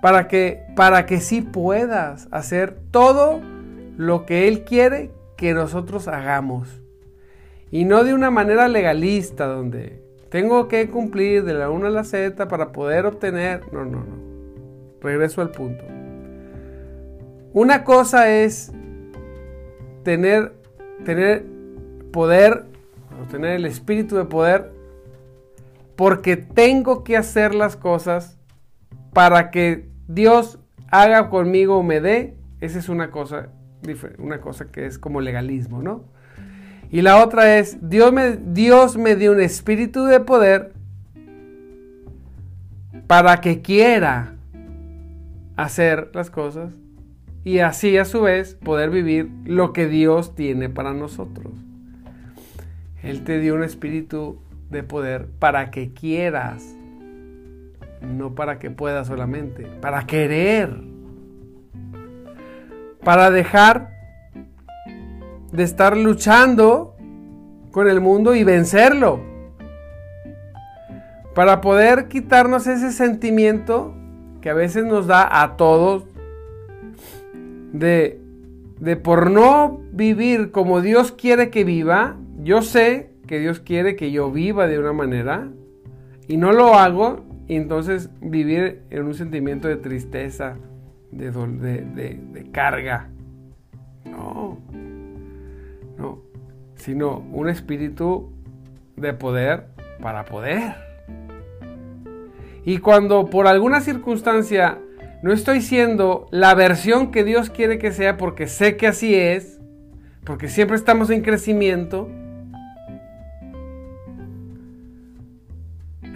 para 0.00 0.28
que, 0.28 0.62
para 0.76 1.06
que 1.06 1.20
sí 1.20 1.42
puedas 1.42 2.28
hacer 2.30 2.76
todo 2.90 3.40
lo 3.96 4.26
que 4.26 4.48
Él 4.48 4.64
quiere 4.64 5.10
que 5.36 5.52
nosotros 5.52 6.06
hagamos. 6.08 6.83
Y 7.74 7.86
no 7.86 8.04
de 8.04 8.14
una 8.14 8.30
manera 8.30 8.68
legalista 8.68 9.46
donde 9.46 10.00
tengo 10.28 10.68
que 10.68 10.88
cumplir 10.90 11.42
de 11.42 11.54
la 11.54 11.70
1 11.70 11.88
a 11.88 11.90
la 11.90 12.04
Z 12.04 12.46
para 12.46 12.70
poder 12.70 13.04
obtener... 13.04 13.62
No, 13.72 13.84
no, 13.84 13.98
no. 13.98 14.16
Regreso 15.00 15.42
al 15.42 15.50
punto. 15.50 15.82
Una 17.52 17.82
cosa 17.82 18.30
es 18.30 18.70
tener, 20.04 20.52
tener 21.04 21.46
poder, 22.12 22.66
tener 23.28 23.56
el 23.56 23.66
espíritu 23.66 24.14
de 24.14 24.26
poder, 24.26 24.70
porque 25.96 26.36
tengo 26.36 27.02
que 27.02 27.16
hacer 27.16 27.56
las 27.56 27.74
cosas 27.74 28.38
para 29.12 29.50
que 29.50 29.88
Dios 30.06 30.60
haga 30.92 31.28
conmigo 31.28 31.78
o 31.78 31.82
me 31.82 32.00
dé, 32.00 32.36
esa 32.60 32.78
es 32.78 32.88
una 32.88 33.10
cosa, 33.10 33.48
una 34.18 34.40
cosa 34.40 34.70
que 34.70 34.86
es 34.86 34.96
como 34.96 35.20
legalismo, 35.20 35.82
¿no? 35.82 36.14
Y 36.90 37.02
la 37.02 37.22
otra 37.22 37.58
es, 37.58 37.78
Dios 37.88 38.12
me, 38.12 38.36
Dios 38.36 38.96
me 38.96 39.16
dio 39.16 39.32
un 39.32 39.40
espíritu 39.40 40.04
de 40.04 40.20
poder 40.20 40.72
para 43.06 43.40
que 43.40 43.62
quiera 43.62 44.34
hacer 45.56 46.10
las 46.14 46.30
cosas 46.30 46.72
y 47.44 47.58
así 47.58 47.98
a 47.98 48.04
su 48.04 48.22
vez 48.22 48.54
poder 48.54 48.90
vivir 48.90 49.30
lo 49.44 49.72
que 49.72 49.86
Dios 49.86 50.34
tiene 50.34 50.68
para 50.68 50.94
nosotros. 50.94 51.52
Él 53.02 53.22
te 53.22 53.38
dio 53.38 53.54
un 53.54 53.62
espíritu 53.62 54.40
de 54.70 54.82
poder 54.82 55.28
para 55.38 55.70
que 55.70 55.92
quieras, 55.92 56.74
no 58.00 58.34
para 58.34 58.58
que 58.58 58.70
puedas 58.70 59.08
solamente, 59.08 59.66
para 59.80 60.06
querer, 60.06 60.74
para 63.04 63.30
dejar 63.30 63.93
de 65.54 65.62
estar 65.62 65.96
luchando 65.96 66.96
con 67.70 67.88
el 67.88 68.00
mundo 68.00 68.34
y 68.34 68.42
vencerlo, 68.42 69.20
para 71.34 71.60
poder 71.60 72.08
quitarnos 72.08 72.66
ese 72.66 72.92
sentimiento 72.92 73.94
que 74.40 74.50
a 74.50 74.54
veces 74.54 74.84
nos 74.84 75.06
da 75.06 75.42
a 75.42 75.56
todos 75.56 76.04
de, 77.72 78.20
de 78.78 78.96
por 78.96 79.30
no 79.30 79.80
vivir 79.92 80.50
como 80.50 80.80
Dios 80.80 81.12
quiere 81.12 81.50
que 81.50 81.64
viva, 81.64 82.16
yo 82.42 82.62
sé 82.62 83.10
que 83.26 83.38
Dios 83.38 83.60
quiere 83.60 83.96
que 83.96 84.10
yo 84.10 84.30
viva 84.30 84.66
de 84.66 84.78
una 84.78 84.92
manera 84.92 85.48
y 86.26 86.36
no 86.36 86.52
lo 86.52 86.74
hago, 86.74 87.24
y 87.46 87.56
entonces 87.56 88.10
vivir 88.20 88.82
en 88.90 89.04
un 89.04 89.14
sentimiento 89.14 89.68
de 89.68 89.76
tristeza, 89.76 90.56
de, 91.10 91.30
de, 91.30 92.20
de 92.32 92.50
carga. 92.50 93.10
Sino 96.76 97.18
un 97.32 97.48
espíritu 97.48 98.32
de 98.96 99.12
poder 99.12 99.66
para 100.00 100.24
poder. 100.24 100.74
Y 102.64 102.78
cuando 102.78 103.30
por 103.30 103.46
alguna 103.46 103.80
circunstancia 103.80 104.78
no 105.22 105.32
estoy 105.32 105.60
siendo 105.60 106.26
la 106.30 106.54
versión 106.54 107.10
que 107.10 107.24
Dios 107.24 107.50
quiere 107.50 107.78
que 107.78 107.92
sea 107.92 108.16
porque 108.16 108.46
sé 108.46 108.76
que 108.76 108.86
así 108.86 109.14
es, 109.14 109.60
porque 110.24 110.48
siempre 110.48 110.76
estamos 110.76 111.10
en 111.10 111.22
crecimiento, 111.22 112.08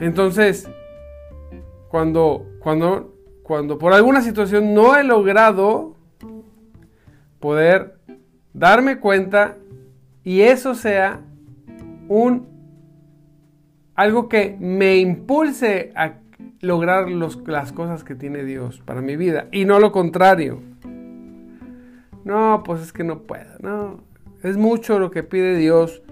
Entonces, 0.00 0.68
cuando, 1.88 2.46
cuando, 2.60 3.14
cuando 3.42 3.78
por 3.78 3.92
alguna 3.92 4.22
situación 4.22 4.72
no 4.72 4.96
he 4.96 5.02
logrado 5.02 5.96
poder 7.40 7.96
darme 8.52 9.00
cuenta 9.00 9.56
y 10.24 10.42
eso 10.42 10.74
sea 10.74 11.20
un 12.08 12.46
algo 13.94 14.28
que 14.28 14.56
me 14.60 14.98
impulse 14.98 15.92
a 15.96 16.14
lograr 16.60 17.10
las 17.10 17.72
cosas 17.72 18.04
que 18.04 18.14
tiene 18.14 18.44
Dios 18.44 18.80
para 18.84 19.00
mi 19.00 19.16
vida 19.16 19.48
y 19.50 19.64
no 19.64 19.80
lo 19.80 19.90
contrario. 19.92 20.60
No, 22.24 22.62
pues 22.64 22.82
es 22.82 22.92
que 22.92 23.04
no 23.04 23.22
puedo, 23.22 23.58
no. 23.60 24.02
Es 24.42 24.56
mucho 24.56 24.98
lo 24.98 25.10
que 25.10 25.22
pide 25.22 25.56
Dios 25.56 26.02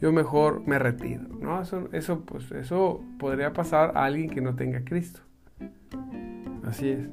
yo 0.00 0.12
mejor 0.12 0.66
me 0.66 0.78
retiro. 0.78 1.22
¿no? 1.40 1.60
Eso, 1.60 1.88
eso, 1.92 2.20
pues, 2.20 2.50
eso 2.52 3.02
podría 3.18 3.52
pasar 3.52 3.92
a 3.96 4.04
alguien 4.04 4.30
que 4.30 4.40
no 4.40 4.54
tenga 4.54 4.84
Cristo. 4.84 5.20
Así 6.64 6.90
es. 6.90 7.08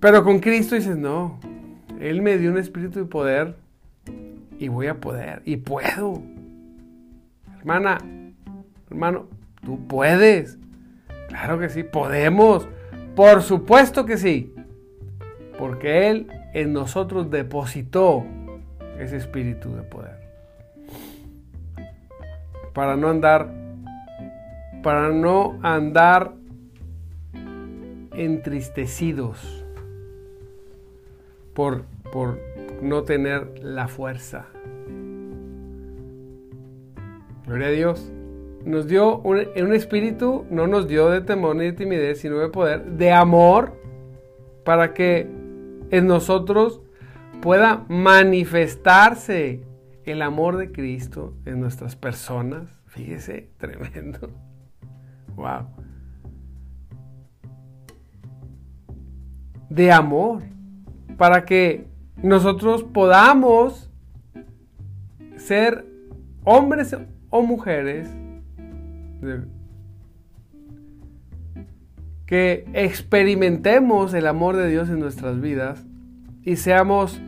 Pero 0.00 0.24
con 0.24 0.40
Cristo 0.40 0.74
dices, 0.74 0.96
no, 0.96 1.38
Él 2.00 2.22
me 2.22 2.38
dio 2.38 2.50
un 2.50 2.58
espíritu 2.58 3.00
de 3.00 3.04
poder 3.04 3.56
y 4.60 4.68
voy 4.68 4.86
a 4.86 5.00
poder, 5.00 5.42
y 5.44 5.56
puedo. 5.56 6.22
Hermana, 7.58 7.98
hermano, 8.88 9.26
tú 9.64 9.86
puedes. 9.88 10.58
Claro 11.28 11.58
que 11.58 11.68
sí, 11.70 11.82
podemos. 11.82 12.68
Por 13.16 13.42
supuesto 13.42 14.04
que 14.04 14.18
sí. 14.18 14.54
Porque 15.58 16.08
Él 16.10 16.28
en 16.54 16.72
nosotros 16.72 17.30
depositó 17.30 18.24
ese 18.98 19.16
espíritu 19.16 19.74
de 19.74 19.82
poder 19.82 20.20
para 22.72 22.96
no 22.96 23.08
andar 23.08 23.48
para 24.82 25.10
no 25.10 25.58
andar 25.62 26.32
entristecidos 28.12 29.64
por, 31.54 31.84
por 32.12 32.38
no 32.80 33.02
tener 33.02 33.58
la 33.62 33.88
fuerza. 33.88 34.46
Gloria 37.50 37.66
a 37.66 37.70
Dios. 37.72 38.12
Nos 38.64 38.86
dio 38.86 39.18
un, 39.22 39.38
un 39.60 39.74
espíritu, 39.74 40.46
no 40.50 40.68
nos 40.68 40.86
dio 40.86 41.10
de 41.10 41.20
temor 41.20 41.56
ni 41.56 41.64
de 41.64 41.72
timidez, 41.72 42.20
sino 42.20 42.38
de 42.38 42.48
poder, 42.48 42.84
de 42.92 43.10
amor, 43.10 43.76
para 44.64 44.94
que 44.94 45.28
en 45.90 46.06
nosotros 46.06 46.80
pueda 47.42 47.84
manifestarse 47.88 49.64
el 50.04 50.22
amor 50.22 50.58
de 50.58 50.70
Cristo 50.70 51.34
en 51.44 51.58
nuestras 51.58 51.96
personas. 51.96 52.68
Fíjese, 52.86 53.50
tremendo. 53.58 54.30
Wow. 55.34 55.66
De 59.68 59.90
amor. 59.90 60.44
Para 61.16 61.44
que 61.44 61.88
nosotros 62.22 62.84
podamos 62.84 63.90
ser 65.36 65.84
hombres 66.44 66.94
o 67.30 67.42
mujeres 67.42 68.08
que 72.26 72.64
experimentemos 72.74 74.14
el 74.14 74.26
amor 74.26 74.56
de 74.56 74.68
Dios 74.68 74.88
en 74.88 75.00
nuestras 75.00 75.40
vidas 75.40 75.84
y 76.44 76.56
seamos 76.56 77.20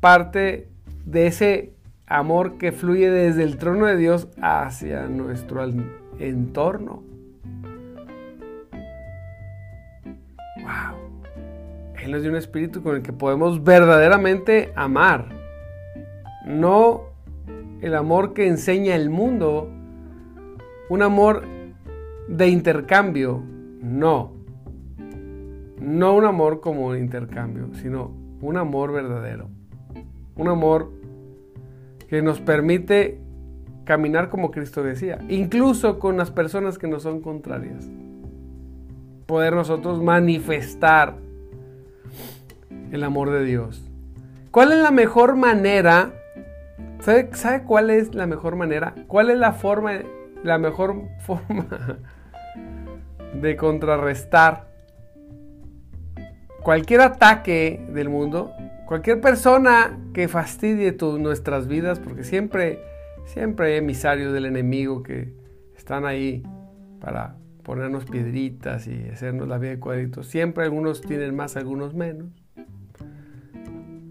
parte 0.00 0.68
de 1.04 1.26
ese 1.26 1.72
amor 2.06 2.58
que 2.58 2.72
fluye 2.72 3.10
desde 3.10 3.42
el 3.42 3.56
trono 3.56 3.86
de 3.86 3.96
Dios 3.96 4.28
hacia 4.40 5.06
nuestro 5.06 5.64
entorno. 6.18 7.02
Wow. 10.62 10.96
Él 12.02 12.12
nos 12.12 12.22
dio 12.22 12.30
un 12.30 12.36
espíritu 12.36 12.82
con 12.82 12.96
el 12.96 13.02
que 13.02 13.12
podemos 13.12 13.64
verdaderamente 13.64 14.72
amar. 14.76 15.26
No 16.46 17.05
el 17.86 17.94
amor 17.94 18.34
que 18.34 18.48
enseña 18.48 18.96
el 18.96 19.10
mundo, 19.10 19.70
un 20.88 21.02
amor 21.02 21.44
de 22.28 22.48
intercambio, 22.48 23.42
no. 23.80 24.32
No 25.80 26.16
un 26.16 26.24
amor 26.24 26.60
como 26.60 26.86
un 26.86 26.98
intercambio, 26.98 27.68
sino 27.74 28.10
un 28.40 28.56
amor 28.56 28.92
verdadero. 28.92 29.48
Un 30.34 30.48
amor 30.48 30.90
que 32.08 32.22
nos 32.22 32.40
permite 32.40 33.20
caminar 33.84 34.30
como 34.30 34.50
Cristo 34.50 34.82
decía, 34.82 35.18
incluso 35.28 36.00
con 36.00 36.16
las 36.16 36.32
personas 36.32 36.78
que 36.78 36.88
nos 36.88 37.04
son 37.04 37.20
contrarias. 37.20 37.88
Poder 39.26 39.54
nosotros 39.54 40.02
manifestar 40.02 41.14
el 42.90 43.04
amor 43.04 43.30
de 43.30 43.44
Dios. 43.44 43.88
¿Cuál 44.50 44.72
es 44.72 44.78
la 44.78 44.90
mejor 44.90 45.36
manera? 45.36 46.12
¿Sabe, 47.00 47.30
¿Sabe, 47.32 47.64
cuál 47.64 47.90
es 47.90 48.14
la 48.14 48.26
mejor 48.26 48.56
manera? 48.56 48.94
¿Cuál 49.06 49.30
es 49.30 49.38
la 49.38 49.52
forma, 49.52 49.92
la 50.42 50.58
mejor 50.58 51.02
forma 51.20 51.66
de 53.34 53.56
contrarrestar 53.56 54.68
cualquier 56.62 57.00
ataque 57.00 57.84
del 57.92 58.08
mundo? 58.08 58.52
Cualquier 58.86 59.20
persona 59.20 59.98
que 60.14 60.28
fastidie 60.28 60.96
nuestras 61.18 61.66
vidas, 61.66 61.98
porque 61.98 62.22
siempre, 62.22 62.80
siempre 63.24 63.66
hay 63.66 63.78
emisarios 63.78 64.32
del 64.32 64.46
enemigo 64.46 65.02
que 65.02 65.34
están 65.76 66.06
ahí 66.06 66.44
para 67.00 67.36
ponernos 67.64 68.04
piedritas 68.04 68.86
y 68.86 69.08
hacernos 69.08 69.48
la 69.48 69.58
vida 69.58 69.72
de 69.72 69.80
cuadritos. 69.80 70.28
Siempre 70.28 70.62
algunos 70.62 71.00
tienen 71.00 71.34
más, 71.34 71.56
algunos 71.56 71.94
menos. 71.94 72.28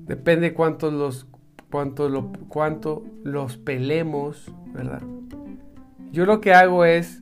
Depende 0.05 0.53
cuánto 0.53 0.91
los, 0.91 1.25
cuánto, 1.75 2.07
lo, 2.07 3.03
los 3.23 3.57
pelemos, 3.57 4.53
¿verdad? 4.73 5.01
Yo 6.13 6.25
lo 6.25 6.39
que 6.39 6.53
hago 6.53 6.85
es 6.85 7.21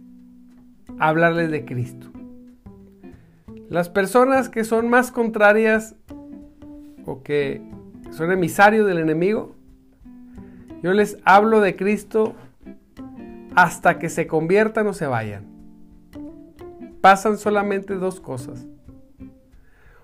hablarles 1.00 1.50
de 1.50 1.66
Cristo. 1.66 2.12
Las 3.70 3.90
personas 3.90 4.50
que 4.50 4.64
son 4.64 4.90
más 4.90 5.12
contrarias 5.12 5.96
o 7.06 7.24
que 7.24 7.64
son 8.12 8.32
emisarios 8.32 8.86
del 8.86 9.00
enemigo, 9.00 9.56
yo 10.84 10.94
les 10.94 11.18
hablo 11.26 11.60
de 11.60 11.76
Cristo 11.76 12.36
hasta 13.56 13.98
que 13.98 14.10
se 14.10 14.28
conviertan 14.28 14.86
o 14.86 14.94
se 14.94 15.08
vayan. 15.08 15.52
pasan 17.02 17.38
solamente 17.38 17.96
dos 17.96 18.20
cosas. 18.20 18.68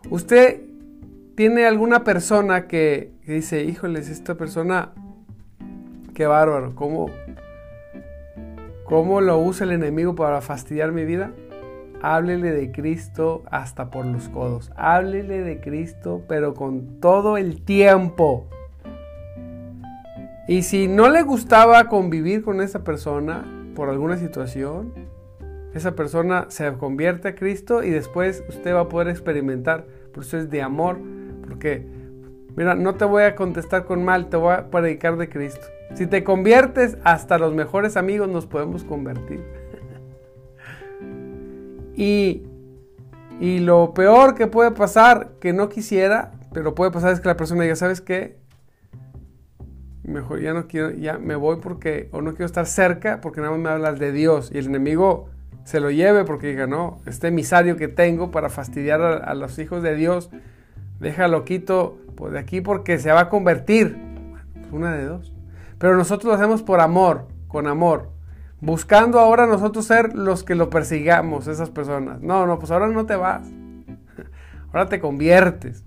Usted 0.09 0.68
tiene 1.39 1.65
alguna 1.65 2.03
persona 2.03 2.67
que, 2.67 3.13
dice, 3.25 3.63
híjoles, 3.63 4.09
esta 4.09 4.35
persona, 4.35 4.91
qué 6.13 6.27
bárbaro, 6.27 6.75
¿cómo, 6.75 7.05
¿cómo 8.83 9.21
lo 9.21 9.39
usa 9.39 9.65
el 9.65 9.71
enemigo 9.71 10.15
para 10.15 10.41
fastidiar 10.41 10.91
mi 10.91 11.05
vida? 11.05 11.31
Háblele 12.01 12.51
de 12.51 12.73
Cristo 12.73 13.43
hasta 13.49 13.89
por 13.89 14.05
los 14.05 14.27
codos. 14.27 14.73
Háblele 14.75 15.39
de 15.39 15.61
Cristo, 15.61 16.25
pero 16.27 16.53
con 16.53 16.99
todo 16.99 17.37
el 17.37 17.61
tiempo. 17.63 18.49
Y 20.45 20.63
si 20.63 20.89
no 20.89 21.07
le 21.07 21.21
gustaba 21.21 21.87
convivir 21.87 22.43
con 22.43 22.59
esa 22.59 22.83
persona 22.83 23.45
por 23.75 23.87
alguna 23.87 24.17
situación, 24.17 24.91
esa 25.73 25.95
persona 25.95 26.47
se 26.49 26.69
convierte 26.73 27.29
a 27.29 27.35
Cristo 27.35 27.81
y 27.81 27.91
después 27.91 28.43
usted 28.49 28.75
va 28.75 28.81
a 28.81 28.89
poder 28.89 29.07
experimentar 29.07 29.85
procesos 30.11 30.49
de 30.49 30.61
amor, 30.61 30.99
porque, 31.49 31.85
mira, 32.55 32.75
no 32.75 32.95
te 32.95 33.05
voy 33.05 33.23
a 33.23 33.35
contestar 33.35 33.85
con 33.85 34.03
mal, 34.03 34.29
te 34.29 34.37
voy 34.37 34.53
a 34.53 34.69
predicar 34.69 35.17
de 35.17 35.27
Cristo. 35.27 35.65
Si 35.95 36.07
te 36.07 36.23
conviertes, 36.23 36.97
hasta 37.03 37.37
los 37.37 37.53
mejores 37.53 37.97
amigos 37.97 38.29
nos 38.29 38.45
podemos 38.45 38.83
convertir. 38.83 39.43
y, 41.95 42.43
y 43.39 43.59
lo 43.59 43.93
peor 43.93 44.35
que 44.35 44.47
puede 44.47 44.71
pasar, 44.71 45.31
que 45.41 45.51
no 45.51 45.67
quisiera, 45.69 46.31
pero 46.53 46.75
puede 46.75 46.91
pasar 46.91 47.13
es 47.13 47.19
que 47.19 47.27
la 47.27 47.37
persona 47.37 47.63
diga, 47.63 47.75
¿sabes 47.75 48.01
qué? 48.01 48.37
Mejor 50.03 50.41
ya 50.41 50.53
no 50.53 50.67
quiero, 50.67 50.91
ya 50.91 51.17
me 51.17 51.35
voy 51.35 51.57
porque, 51.61 52.09
o 52.11 52.21
no 52.21 52.31
quiero 52.31 52.45
estar 52.45 52.65
cerca 52.65 53.21
porque 53.21 53.41
nada 53.41 53.51
más 53.51 53.59
me 53.59 53.69
hablas 53.69 53.99
de 53.99 54.11
Dios. 54.11 54.51
Y 54.53 54.57
el 54.57 54.67
enemigo 54.67 55.29
se 55.63 55.79
lo 55.79 55.91
lleve 55.91 56.25
porque 56.25 56.47
diga, 56.47 56.65
no, 56.65 56.99
este 57.05 57.27
emisario 57.27 57.77
que 57.77 57.87
tengo 57.87 58.31
para 58.31 58.49
fastidiar 58.49 59.01
a, 59.01 59.33
los 59.35 59.59
hijos 59.59 59.83
de 59.83 59.95
Dios, 59.95 60.31
déjalo 60.99 61.45
quito 61.45 61.97
pues, 62.15 62.33
de 62.33 62.39
aquí 62.39 62.61
porque 62.61 62.97
se 62.97 63.11
va 63.11 63.21
a 63.21 63.29
convertir. 63.29 63.97
una 64.71 64.95
de 64.95 65.05
dos. 65.05 65.33
Pero 65.77 65.95
nosotros 65.95 66.25
lo 66.25 66.33
hacemos 66.33 66.61
por 66.61 66.81
amor, 66.81 67.27
con 67.47 67.67
amor. 67.67 68.11
Buscando 68.61 69.19
ahora 69.19 69.47
nosotros 69.47 69.85
ser 69.85 70.13
los 70.13 70.43
que 70.43 70.55
lo 70.55 70.69
persigamos, 70.69 71.47
esas 71.47 71.69
personas. 71.69 72.21
No, 72.21 72.45
no, 72.45 72.59
pues 72.59 72.71
ahora 72.71 72.87
no 72.87 73.05
te 73.05 73.15
vas. 73.15 73.47
Ahora 74.67 74.87
te 74.87 74.99
conviertes. 74.99 75.83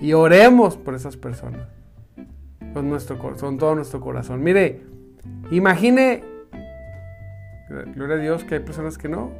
Y 0.00 0.14
oremos 0.14 0.76
por 0.76 0.94
esas 0.94 1.16
personas. 1.16 1.68
Con, 2.72 2.88
nuestro, 2.88 3.18
con 3.18 3.58
todo 3.58 3.74
nuestro 3.76 4.00
corazón. 4.00 4.42
Mire, 4.42 4.82
imagine 5.50 6.24
Gloria 7.68 8.16
a 8.16 8.18
Dios 8.18 8.44
que 8.44 8.56
hay 8.56 8.60
personas 8.60 8.96
que 8.96 9.08
no, 9.08 9.30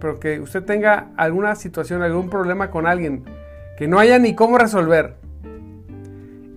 pero 0.00 0.18
que 0.18 0.40
usted 0.40 0.64
tenga 0.64 1.10
alguna 1.16 1.54
situación, 1.54 2.02
algún 2.02 2.30
problema 2.30 2.70
con 2.70 2.86
alguien 2.86 3.24
que 3.76 3.88
no 3.88 3.98
haya 3.98 4.18
ni 4.18 4.34
cómo 4.34 4.58
resolver. 4.58 5.16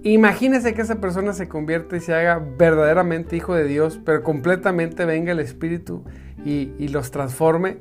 Imagínese 0.03 0.73
que 0.73 0.82
esa 0.82 1.01
persona 1.01 1.34
se 1.34 1.49
convierte 1.49 1.97
y 1.97 1.99
se 1.99 2.13
haga 2.13 2.39
verdaderamente 2.39 3.36
hijo 3.36 3.56
de 3.56 3.65
Dios, 3.65 3.99
pero 4.06 4.23
completamente 4.23 5.06
venga 5.06 5.32
el 5.32 5.39
Espíritu 5.39 6.03
y, 6.45 6.88
los 6.88 7.12
transforme. 7.12 7.80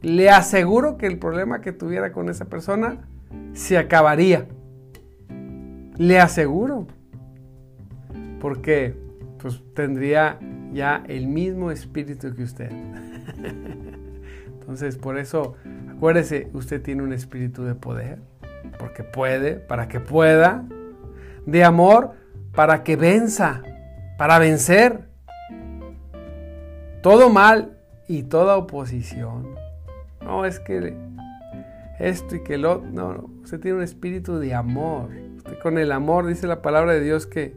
Le 0.00 0.30
aseguro 0.30 0.96
que 0.96 1.06
el 1.06 1.18
problema 1.18 1.60
que 1.60 1.72
tuviera 1.72 2.10
con 2.12 2.28
esa 2.28 2.46
persona 2.46 3.06
se 3.52 3.78
acabaría. 3.78 4.48
Le 5.96 6.18
aseguro. 6.18 6.88
Porque 8.40 8.96
pues 9.38 9.62
tendría 9.74 10.40
ya 10.72 11.04
el 11.06 11.28
mismo 11.28 11.70
espíritu 11.70 12.34
que 12.34 12.42
usted. 12.42 12.70
Entonces, 14.60 14.96
por 14.96 15.18
eso, 15.18 15.54
acuérdese, 15.90 16.48
usted 16.52 16.82
tiene 16.82 17.02
un 17.02 17.12
espíritu 17.12 17.64
de 17.64 17.74
poder, 17.74 18.20
porque 18.78 19.04
puede, 19.04 19.54
para 19.54 19.88
que 19.88 20.00
pueda, 20.00 20.64
de 21.46 21.64
amor, 21.64 22.12
para 22.54 22.82
que 22.82 22.96
venza, 22.96 23.62
para 24.18 24.38
vencer 24.38 25.08
todo 27.02 27.30
mal 27.30 27.78
y 28.08 28.24
toda 28.24 28.56
oposición. 28.56 29.54
No 30.20 30.44
es 30.44 30.60
que 30.60 30.96
esto 31.98 32.36
y 32.36 32.42
que 32.42 32.58
lo 32.58 32.80
no, 32.80 33.14
no, 33.14 33.30
usted 33.42 33.60
tiene 33.60 33.78
un 33.78 33.82
espíritu 33.82 34.38
de 34.38 34.54
amor. 34.54 35.10
Usted 35.36 35.58
con 35.58 35.78
el 35.78 35.92
amor 35.92 36.26
dice 36.26 36.46
la 36.46 36.62
palabra 36.62 36.92
de 36.92 37.00
Dios 37.00 37.26
que 37.26 37.56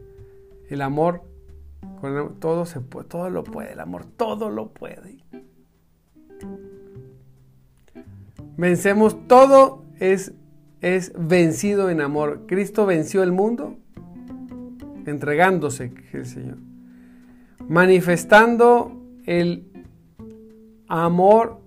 el 0.68 0.82
amor 0.82 1.22
todo 2.40 2.66
se 2.66 2.80
puede, 2.80 3.08
todo 3.08 3.30
lo 3.30 3.44
puede, 3.44 3.72
el 3.72 3.80
amor 3.80 4.04
todo 4.16 4.50
lo 4.50 4.68
puede. 4.68 5.24
Vencemos 8.56 9.26
todo 9.28 9.84
es 9.98 10.32
es 10.80 11.12
vencido 11.16 11.90
en 11.90 12.00
amor. 12.00 12.44
Cristo 12.46 12.86
venció 12.86 13.22
el 13.22 13.32
mundo 13.32 13.76
entregándose, 15.06 15.92
el 16.12 16.26
Señor. 16.26 16.58
Manifestando 17.68 19.02
el 19.24 19.66
amor 20.88 21.60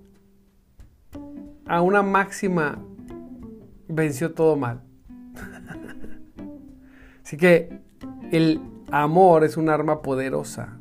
a 1.65 1.81
una 1.81 2.01
máxima 2.01 2.79
venció 3.87 4.33
todo 4.33 4.55
mal. 4.55 4.81
Así 7.23 7.37
que 7.37 7.79
el 8.31 8.61
amor 8.91 9.43
es 9.43 9.57
un 9.57 9.69
arma 9.69 10.01
poderosa. 10.01 10.77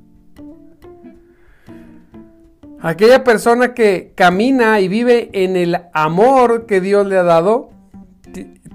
Aquella 2.81 3.25
persona 3.25 3.75
que 3.75 4.13
camina 4.15 4.79
y 4.81 4.87
vive 4.87 5.31
en 5.33 5.57
el 5.57 5.79
amor 5.93 6.67
que 6.67 6.81
Dios 6.81 7.07
le 7.07 7.17
ha 7.17 7.25
dado, 7.25 7.71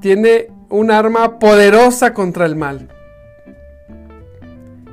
tiene 0.02 0.48
un 0.70 0.92
arma 0.92 1.39
poderosa 1.39 2.13
contra 2.13 2.46
el 2.46 2.56
mal. 2.56 2.89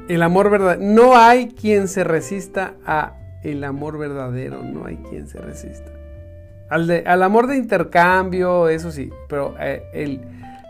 El 0.08 0.22
amor 0.22 0.50
verdadero. 0.50 0.82
No 0.82 1.16
hay 1.16 1.48
quien 1.48 1.88
se 1.88 2.04
resista 2.04 2.74
a 2.84 3.14
el 3.42 3.64
amor 3.64 3.98
verdadero. 3.98 4.62
No 4.62 4.86
hay 4.86 4.96
quien 4.96 5.28
se 5.28 5.38
resista. 5.38 5.92
Al, 6.68 7.02
al 7.06 7.22
amor 7.22 7.46
de 7.46 7.56
intercambio, 7.56 8.68
eso 8.68 8.90
sí. 8.90 9.10
Pero 9.28 9.54
eh, 9.58 9.82
el, 9.92 10.20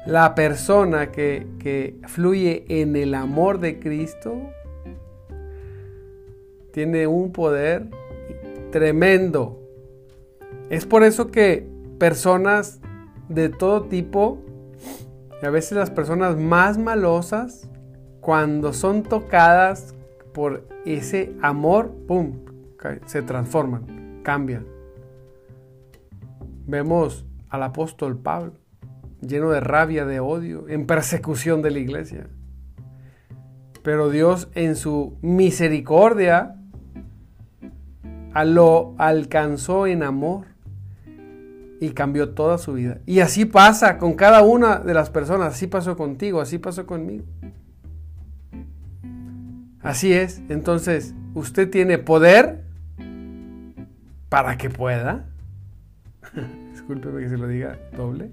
la 0.07 0.35
persona 0.35 1.11
que, 1.11 1.97
fluye 2.07 2.65
en 2.69 2.97
el 2.97 3.15
amor 3.15 3.61
de 3.61 3.79
Cristo 3.79 4.41
tiene 6.73 7.07
un 7.07 7.33
poder 7.33 7.87
tremendo. 8.71 9.61
Es 10.71 10.87
por 10.87 11.03
eso 11.03 11.31
que 11.31 11.67
personas 11.99 12.80
de 13.31 13.49
todo 13.49 13.85
tipo, 13.85 14.39
y 15.43 15.47
a 15.47 15.51
veces 15.51 15.79
las 15.79 15.91
personas 15.91 16.37
más 16.37 16.77
malosas, 16.77 17.71
cuando 18.21 18.75
son 18.75 19.03
tocadas 19.03 19.95
por 20.35 20.69
ese 20.85 21.35
amor, 21.41 21.91
¡pum!, 22.07 22.41
se 23.07 23.23
transforman, 23.23 24.21
cambian. 24.23 24.67
Vemos 26.67 27.25
al 27.49 27.63
apóstol 27.63 28.19
Pablo 28.19 28.61
lleno 29.21 29.51
de 29.51 29.61
rabia, 29.61 30.05
de 30.07 30.21
odio, 30.21 30.69
en 30.69 30.87
persecución 30.87 31.63
de 31.63 31.71
la 31.71 31.79
iglesia. 31.79 32.29
Pero 33.83 34.11
Dios 34.11 34.49
en 34.55 34.77
su 34.77 35.19
misericordia 35.23 36.57
lo 38.45 38.95
alcanzó 38.99 39.87
en 39.87 40.03
amor 40.03 40.47
y 41.81 41.91
cambió 41.91 42.31
toda 42.31 42.59
su 42.59 42.75
vida. 42.75 42.99
Y 43.07 43.21
así 43.21 43.45
pasa 43.45 43.99
con 43.99 44.15
cada 44.15 44.43
una 44.43 44.79
de 44.79 44.95
las 44.95 45.11
personas, 45.11 45.55
así 45.55 45.67
pasó 45.67 45.97
contigo, 45.97 46.41
así 46.41 46.59
pasó 46.59 46.87
conmigo. 46.87 47.25
Así 49.83 50.13
es, 50.13 50.43
entonces 50.49 51.15
usted 51.35 51.71
tiene 51.71 51.99
poder 51.99 52.65
para 54.29 54.57
que 54.59 54.71
pueda. 54.71 55.25
Discúlpeme 56.73 57.21
que 57.23 57.29
se 57.31 57.39
lo 57.39 57.49
diga 57.49 57.79
doble 57.97 58.31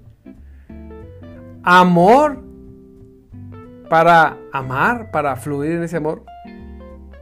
amor 1.70 2.42
para 3.90 4.38
amar, 4.52 5.10
para 5.10 5.36
fluir 5.36 5.72
en 5.72 5.82
ese 5.82 5.98
amor, 5.98 6.24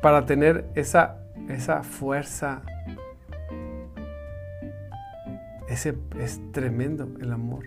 para 0.01 0.25
tener 0.25 0.67
esa, 0.77 1.19
esa 1.49 1.83
fuerza. 1.83 2.63
Ese 5.69 5.97
es 6.21 6.41
tremendo 6.53 7.09
el 7.21 7.33
amor. 7.33 7.67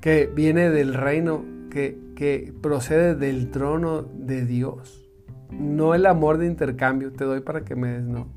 Que 0.00 0.26
viene 0.34 0.70
del 0.70 0.94
reino, 0.94 1.44
que, 1.70 1.98
que 2.16 2.54
procede 2.62 3.14
del 3.14 3.50
trono 3.50 4.02
de 4.02 4.46
Dios. 4.46 5.10
No 5.50 5.94
el 5.94 6.06
amor 6.06 6.38
de 6.38 6.46
intercambio, 6.46 7.12
te 7.12 7.24
doy 7.24 7.40
para 7.40 7.64
que 7.64 7.76
me 7.76 7.88
des, 7.88 8.04
no. 8.04 8.28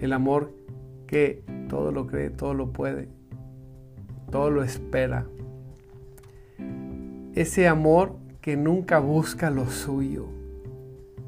El 0.00 0.12
amor 0.12 0.52
que 1.06 1.42
todo 1.68 1.92
lo 1.92 2.06
cree, 2.06 2.30
todo 2.30 2.52
lo 2.52 2.72
puede, 2.72 3.08
todo 4.30 4.50
lo 4.50 4.62
espera. 4.62 5.26
Ese 7.34 7.68
amor 7.68 8.16
que 8.42 8.56
nunca 8.56 8.98
busca 8.98 9.50
lo 9.50 9.70
suyo. 9.70 10.26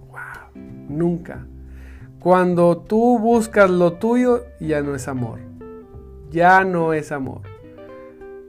Wow, 0.08 0.62
nunca. 0.88 1.46
Cuando 2.24 2.78
tú 2.78 3.18
buscas 3.18 3.68
lo 3.68 3.92
tuyo, 3.92 4.46
ya 4.58 4.80
no 4.80 4.94
es 4.94 5.08
amor. 5.08 5.40
Ya 6.30 6.64
no 6.64 6.94
es 6.94 7.12
amor. 7.12 7.42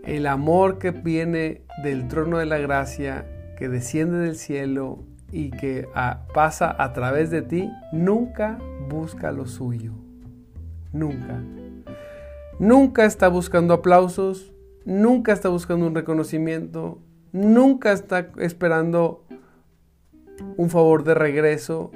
El 0.05 0.27
amor 0.27 0.79
que 0.79 0.91
viene 0.91 1.63
del 1.83 2.07
trono 2.07 2.37
de 2.37 2.45
la 2.45 2.57
gracia, 2.57 3.25
que 3.57 3.67
desciende 3.67 4.19
del 4.19 4.37
cielo 4.37 4.99
y 5.29 5.51
que 5.51 5.89
ah, 5.93 6.21
pasa 6.33 6.73
a 6.81 6.93
través 6.93 7.31
de 7.31 7.41
ti, 7.41 7.69
nunca 7.91 8.59
busca 8.87 9.33
lo 9.33 9.45
suyo. 9.45 9.91
Nunca. 10.93 11.43
Nunca 12.59 13.03
está 13.03 13.27
buscando 13.27 13.73
aplausos, 13.73 14.53
nunca 14.85 15.33
está 15.33 15.49
buscando 15.49 15.85
un 15.85 15.95
reconocimiento, 15.95 16.99
nunca 17.33 17.91
está 17.91 18.29
esperando 18.37 19.25
un 20.55 20.69
favor 20.69 21.03
de 21.03 21.13
regreso, 21.13 21.91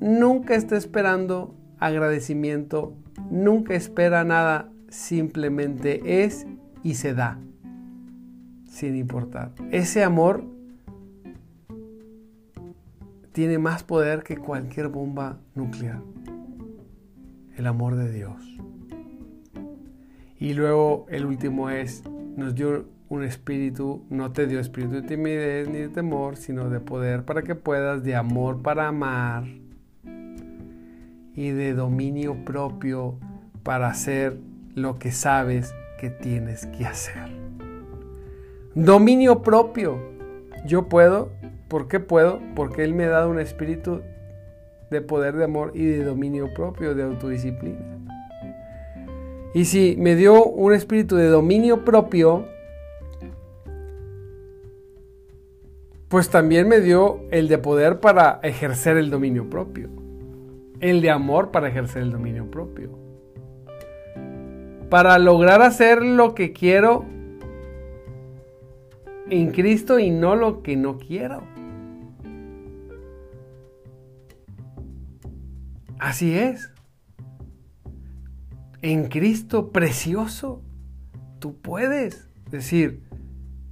nunca 0.00 0.54
está 0.54 0.76
esperando 0.76 1.54
agradecimiento, 1.78 2.94
nunca 3.30 3.74
espera 3.74 4.24
nada, 4.24 4.70
simplemente 4.88 6.24
es 6.24 6.46
y 6.82 6.94
se 6.94 7.14
da, 7.14 7.38
sin 8.64 8.96
importar. 8.96 9.52
Ese 9.70 10.02
amor 10.02 10.44
tiene 13.32 13.58
más 13.58 13.84
poder 13.84 14.22
que 14.22 14.36
cualquier 14.36 14.88
bomba 14.88 15.38
nuclear, 15.54 16.02
el 17.56 17.66
amor 17.66 17.96
de 17.96 18.12
Dios. 18.12 18.58
Y 20.40 20.54
luego 20.54 21.06
el 21.08 21.26
último 21.26 21.68
es, 21.68 22.04
nos 22.36 22.54
dio 22.54 22.86
un 23.08 23.24
espíritu, 23.24 24.04
no 24.10 24.32
te 24.32 24.46
dio 24.46 24.60
espíritu 24.60 24.94
de 24.94 25.02
timidez 25.02 25.68
ni 25.68 25.78
de 25.78 25.88
temor, 25.88 26.36
sino 26.36 26.68
de 26.68 26.78
poder 26.78 27.24
para 27.24 27.42
que 27.42 27.54
puedas, 27.54 28.04
de 28.04 28.14
amor 28.14 28.62
para 28.62 28.86
amar 28.86 29.44
y 31.38 31.52
de 31.52 31.72
dominio 31.72 32.44
propio 32.44 33.14
para 33.62 33.86
hacer 33.86 34.38
lo 34.74 34.98
que 34.98 35.12
sabes 35.12 35.72
que 36.00 36.10
tienes 36.10 36.66
que 36.66 36.84
hacer. 36.84 37.28
Dominio 38.74 39.40
propio. 39.42 40.00
Yo 40.66 40.88
puedo, 40.88 41.30
¿por 41.68 41.86
qué 41.86 42.00
puedo? 42.00 42.40
Porque 42.56 42.82
Él 42.82 42.92
me 42.92 43.04
ha 43.04 43.10
dado 43.10 43.30
un 43.30 43.38
espíritu 43.38 44.00
de 44.90 45.00
poder, 45.00 45.36
de 45.36 45.44
amor 45.44 45.70
y 45.74 45.84
de 45.84 46.02
dominio 46.02 46.52
propio, 46.52 46.96
de 46.96 47.04
autodisciplina. 47.04 47.78
Y 49.54 49.66
si 49.66 49.94
me 49.96 50.16
dio 50.16 50.44
un 50.44 50.74
espíritu 50.74 51.14
de 51.14 51.28
dominio 51.28 51.84
propio, 51.84 52.46
pues 56.08 56.30
también 56.30 56.66
me 56.66 56.80
dio 56.80 57.20
el 57.30 57.46
de 57.46 57.58
poder 57.58 58.00
para 58.00 58.40
ejercer 58.42 58.96
el 58.96 59.08
dominio 59.08 59.48
propio. 59.48 59.97
El 60.80 61.00
de 61.00 61.10
amor 61.10 61.50
para 61.50 61.68
ejercer 61.68 62.02
el 62.02 62.12
dominio 62.12 62.50
propio. 62.50 62.98
Para 64.90 65.18
lograr 65.18 65.62
hacer 65.62 66.02
lo 66.02 66.34
que 66.34 66.52
quiero 66.52 67.04
en 69.28 69.50
Cristo 69.50 69.98
y 69.98 70.10
no 70.10 70.36
lo 70.36 70.62
que 70.62 70.76
no 70.76 70.98
quiero. 70.98 71.42
Así 75.98 76.38
es. 76.38 76.72
En 78.80 79.08
Cristo 79.08 79.72
precioso, 79.72 80.62
tú 81.40 81.56
puedes 81.56 82.30
decir, 82.50 83.02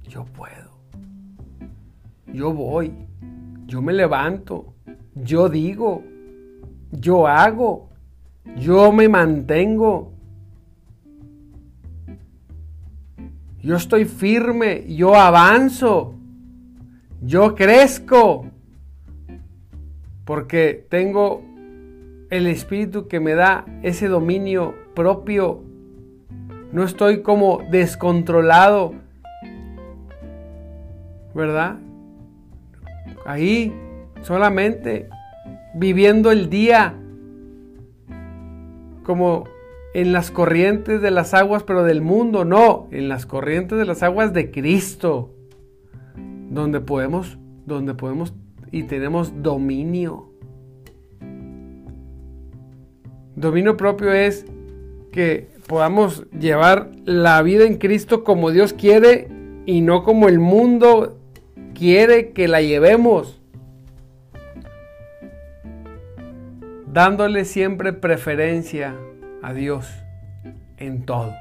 yo 0.03 0.25
puedo 0.25 0.67
yo 2.37 2.53
voy, 2.53 2.93
yo 3.65 3.81
me 3.81 3.93
levanto, 3.93 4.75
yo 5.15 5.49
digo, 5.49 6.03
yo 6.91 7.27
hago, 7.27 7.89
yo 8.57 8.91
me 8.91 9.09
mantengo. 9.09 10.13
Yo 13.61 13.75
estoy 13.75 14.05
firme, 14.05 14.85
yo 14.87 15.15
avanzo, 15.15 16.15
yo 17.21 17.53
crezco, 17.55 18.45
porque 20.23 20.85
tengo 20.89 21.43
el 22.29 22.47
espíritu 22.47 23.07
que 23.07 23.19
me 23.19 23.33
da 23.33 23.65
ese 23.83 24.07
dominio 24.07 24.73
propio. 24.93 25.63
No 26.71 26.83
estoy 26.83 27.21
como 27.21 27.61
descontrolado, 27.69 28.93
¿verdad? 31.33 31.77
ahí 33.27 33.73
solamente 34.21 35.09
viviendo 35.77 36.31
el 36.31 36.49
día 36.49 36.95
como 39.03 39.45
en 39.93 40.11
las 40.11 40.31
corrientes 40.31 41.01
de 41.01 41.11
las 41.11 41.33
aguas, 41.33 41.63
pero 41.63 41.83
del 41.83 42.01
mundo, 42.01 42.45
no, 42.45 42.87
en 42.91 43.09
las 43.09 43.25
corrientes 43.25 43.77
de 43.77 43.85
las 43.85 44.03
aguas 44.03 44.33
de 44.33 44.51
Cristo, 44.51 45.33
donde 46.49 46.81
podemos, 46.81 47.37
donde 47.65 47.93
podemos 47.93 48.33
y 48.71 48.83
tenemos 48.83 49.41
dominio. 49.41 50.29
Dominio 53.35 53.77
propio 53.77 54.11
es 54.11 54.45
que 55.11 55.47
podamos 55.67 56.25
llevar 56.31 56.91
la 57.05 57.41
vida 57.41 57.65
en 57.65 57.77
Cristo 57.77 58.23
como 58.23 58.51
Dios 58.51 58.73
quiere 58.73 59.27
y 59.65 59.81
no 59.81 60.03
como 60.03 60.27
el 60.27 60.39
mundo 60.39 61.17
quiere 61.73 62.31
que 62.31 62.47
la 62.47 62.61
llevemos. 62.61 63.36
Dándole 66.97 67.45
siempre 67.45 67.93
preferencia 67.93 68.95
a 69.43 69.53
Dios 69.53 69.87
en 70.77 71.05
todo. 71.05 71.31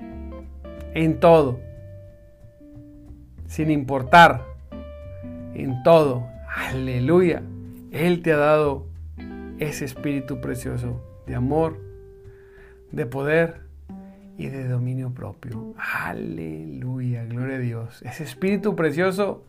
En 0.92 1.19
todo. 1.19 1.61
Sin 3.47 3.71
importar. 3.71 4.45
En 5.55 5.83
todo. 5.83 6.27
Aleluya. 6.55 7.42
Él 7.90 8.21
te 8.21 8.35
ha 8.35 8.37
dado 8.37 8.87
ese 9.59 9.87
espíritu 9.87 10.42
precioso 10.42 11.03
de 11.27 11.37
amor, 11.37 11.81
de 12.92 13.07
poder 13.07 13.62
y 14.37 14.49
de 14.49 14.69
dominio 14.69 15.14
propio. 15.14 15.73
Aleluya, 15.79 17.25
gloria 17.25 17.57
a 17.57 17.61
Dios. 17.61 18.03
Ese 18.03 18.25
espíritu 18.25 18.77
precioso 18.77 19.47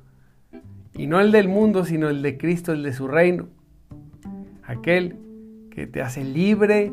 y 0.93 1.07
no 1.07 1.19
el 1.19 1.33
del 1.33 1.49
mundo, 1.49 1.83
sino 1.83 2.07
el 2.07 2.21
de 2.21 2.37
Cristo, 2.37 2.71
el 2.71 2.83
de 2.83 2.93
su 2.93 3.09
reino. 3.09 3.49
Aquel 4.63 5.26
que 5.77 5.85
te 5.85 6.01
hace 6.01 6.23
libre, 6.23 6.91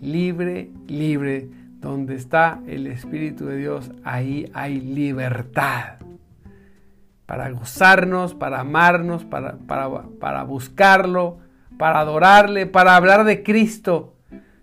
libre, 0.00 0.70
libre. 0.86 1.48
Donde 1.80 2.14
está 2.14 2.60
el 2.68 2.86
Espíritu 2.86 3.44
de 3.46 3.56
Dios, 3.56 3.90
ahí 4.04 4.48
hay 4.54 4.80
libertad. 4.80 5.96
Para 7.26 7.50
gozarnos, 7.50 8.32
para 8.32 8.60
amarnos, 8.60 9.24
para, 9.24 9.56
para, 9.56 9.90
para 10.20 10.44
buscarlo, 10.44 11.38
para 11.76 11.98
adorarle, 11.98 12.66
para 12.66 12.94
hablar 12.94 13.24
de 13.24 13.42
Cristo. 13.42 14.14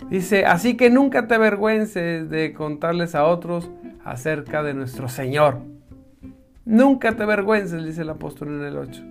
Dice, 0.10 0.46
así 0.46 0.78
que 0.78 0.90
nunca 0.90 1.28
te 1.28 1.36
avergüences 1.36 2.30
de 2.30 2.54
contarles 2.54 3.16
a 3.16 3.26
otros 3.26 3.70
acerca 4.06 4.64
de 4.64 4.74
nuestro 4.74 5.10
Señor. 5.10 5.60
Nunca 6.64 7.18
te 7.18 7.24
avergüences, 7.24 7.84
dice 7.84 8.04
el 8.04 8.12
apóstol 8.12 8.48
en 8.48 8.64
el 8.64 8.78
8. 8.78 9.04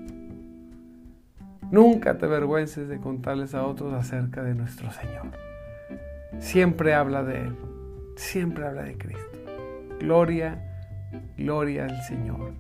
Nunca 1.71 2.19
te 2.19 2.27
avergüences 2.27 2.89
de 2.89 2.99
contarles 2.99 3.55
a 3.55 3.65
otros 3.65 3.93
acerca 3.95 4.43
de 4.43 4.55
nuestro 4.55 4.91
Señor. 4.91 5.27
Siempre 6.39 6.95
habla 6.95 7.23
de 7.23 7.39
Él. 7.43 7.57
Siempre 8.17 8.67
habla 8.67 8.83
de 8.83 8.97
Cristo. 8.97 9.39
Gloria, 9.99 10.59
gloria 11.37 11.85
al 11.85 12.03
Señor. 12.03 12.53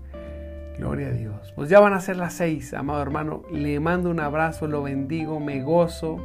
Gloria 0.78 1.08
a 1.08 1.12
Dios. 1.12 1.52
Pues 1.54 1.68
ya 1.68 1.80
van 1.80 1.92
a 1.92 2.00
ser 2.00 2.16
las 2.16 2.34
seis, 2.34 2.72
amado 2.72 3.02
hermano. 3.02 3.42
Le 3.52 3.80
mando 3.80 4.10
un 4.10 4.20
abrazo, 4.20 4.66
lo 4.66 4.82
bendigo, 4.82 5.40
me 5.40 5.62
gozo. 5.62 6.18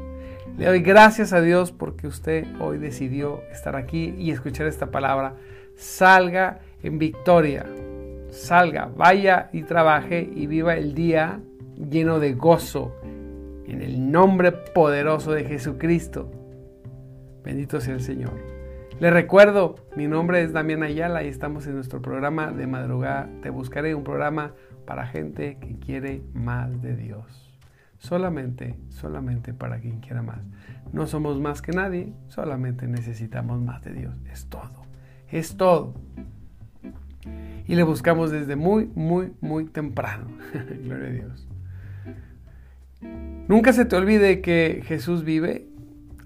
Le 0.57 0.65
doy 0.65 0.81
gracias 0.81 1.33
a 1.33 1.41
Dios 1.41 1.71
porque 1.71 2.07
usted 2.07 2.45
hoy 2.59 2.77
decidió 2.77 3.41
estar 3.51 3.75
aquí 3.75 4.15
y 4.17 4.31
escuchar 4.31 4.67
esta 4.67 4.91
palabra. 4.91 5.33
Salga 5.75 6.59
en 6.81 6.99
victoria 6.99 7.65
salga, 8.35 8.89
vaya 8.95 9.49
y 9.53 9.63
trabaje 9.63 10.29
y 10.35 10.47
viva 10.47 10.75
el 10.75 10.93
día 10.93 11.39
lleno 11.75 12.19
de 12.19 12.33
gozo 12.33 12.95
en 13.65 13.81
el 13.81 14.11
nombre 14.11 14.51
poderoso 14.51 15.31
de 15.31 15.45
Jesucristo. 15.45 16.31
Bendito 17.43 17.79
sea 17.79 17.93
el 17.93 18.01
Señor. 18.01 18.33
Le 18.99 19.09
recuerdo, 19.11 19.75
mi 19.95 20.07
nombre 20.07 20.41
es 20.41 20.53
Damián 20.53 20.83
Ayala 20.83 21.23
y 21.23 21.27
estamos 21.27 21.67
en 21.67 21.75
nuestro 21.75 22.01
programa 22.01 22.51
de 22.51 22.67
madrugada. 22.67 23.29
Te 23.41 23.49
buscaré 23.49 23.93
un 23.93 24.03
programa 24.03 24.53
para 24.85 25.07
gente 25.07 25.57
que 25.59 25.77
quiere 25.77 26.21
más 26.33 26.81
de 26.81 26.95
Dios. 26.95 27.59
Solamente, 27.97 28.75
solamente 28.89 29.53
para 29.53 29.79
quien 29.79 29.99
quiera 29.99 30.21
más. 30.21 30.39
No 30.93 31.07
somos 31.07 31.39
más 31.41 31.61
que 31.61 31.71
nadie, 31.71 32.13
solamente 32.27 32.87
necesitamos 32.87 33.61
más 33.61 33.83
de 33.83 33.93
Dios. 33.93 34.13
Es 34.31 34.47
todo. 34.47 34.85
Es 35.29 35.57
todo 35.57 35.93
y 37.67 37.75
le 37.75 37.83
buscamos 37.83 38.31
desde 38.31 38.55
muy, 38.55 38.89
muy, 38.95 39.33
muy 39.41 39.65
temprano. 39.65 40.27
Gloria 40.83 41.07
a 41.07 41.11
Dios. 41.11 41.47
Nunca 43.47 43.73
se 43.73 43.85
te 43.85 43.95
olvide 43.95 44.41
que 44.41 44.81
Jesús 44.85 45.23
vive. 45.23 45.67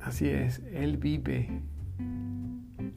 Así 0.02 0.30
es, 0.30 0.62
Él 0.74 0.98
vive 0.98 1.50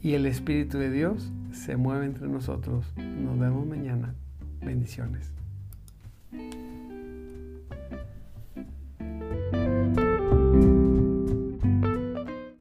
y 0.02 0.14
el 0.14 0.26
Espíritu 0.26 0.78
de 0.78 0.90
Dios 0.90 1.32
se 1.52 1.76
mueve 1.76 2.06
entre 2.06 2.26
nosotros. 2.26 2.84
Nos 2.96 3.38
vemos 3.38 3.66
mañana. 3.66 4.14
Bendiciones. 4.60 5.32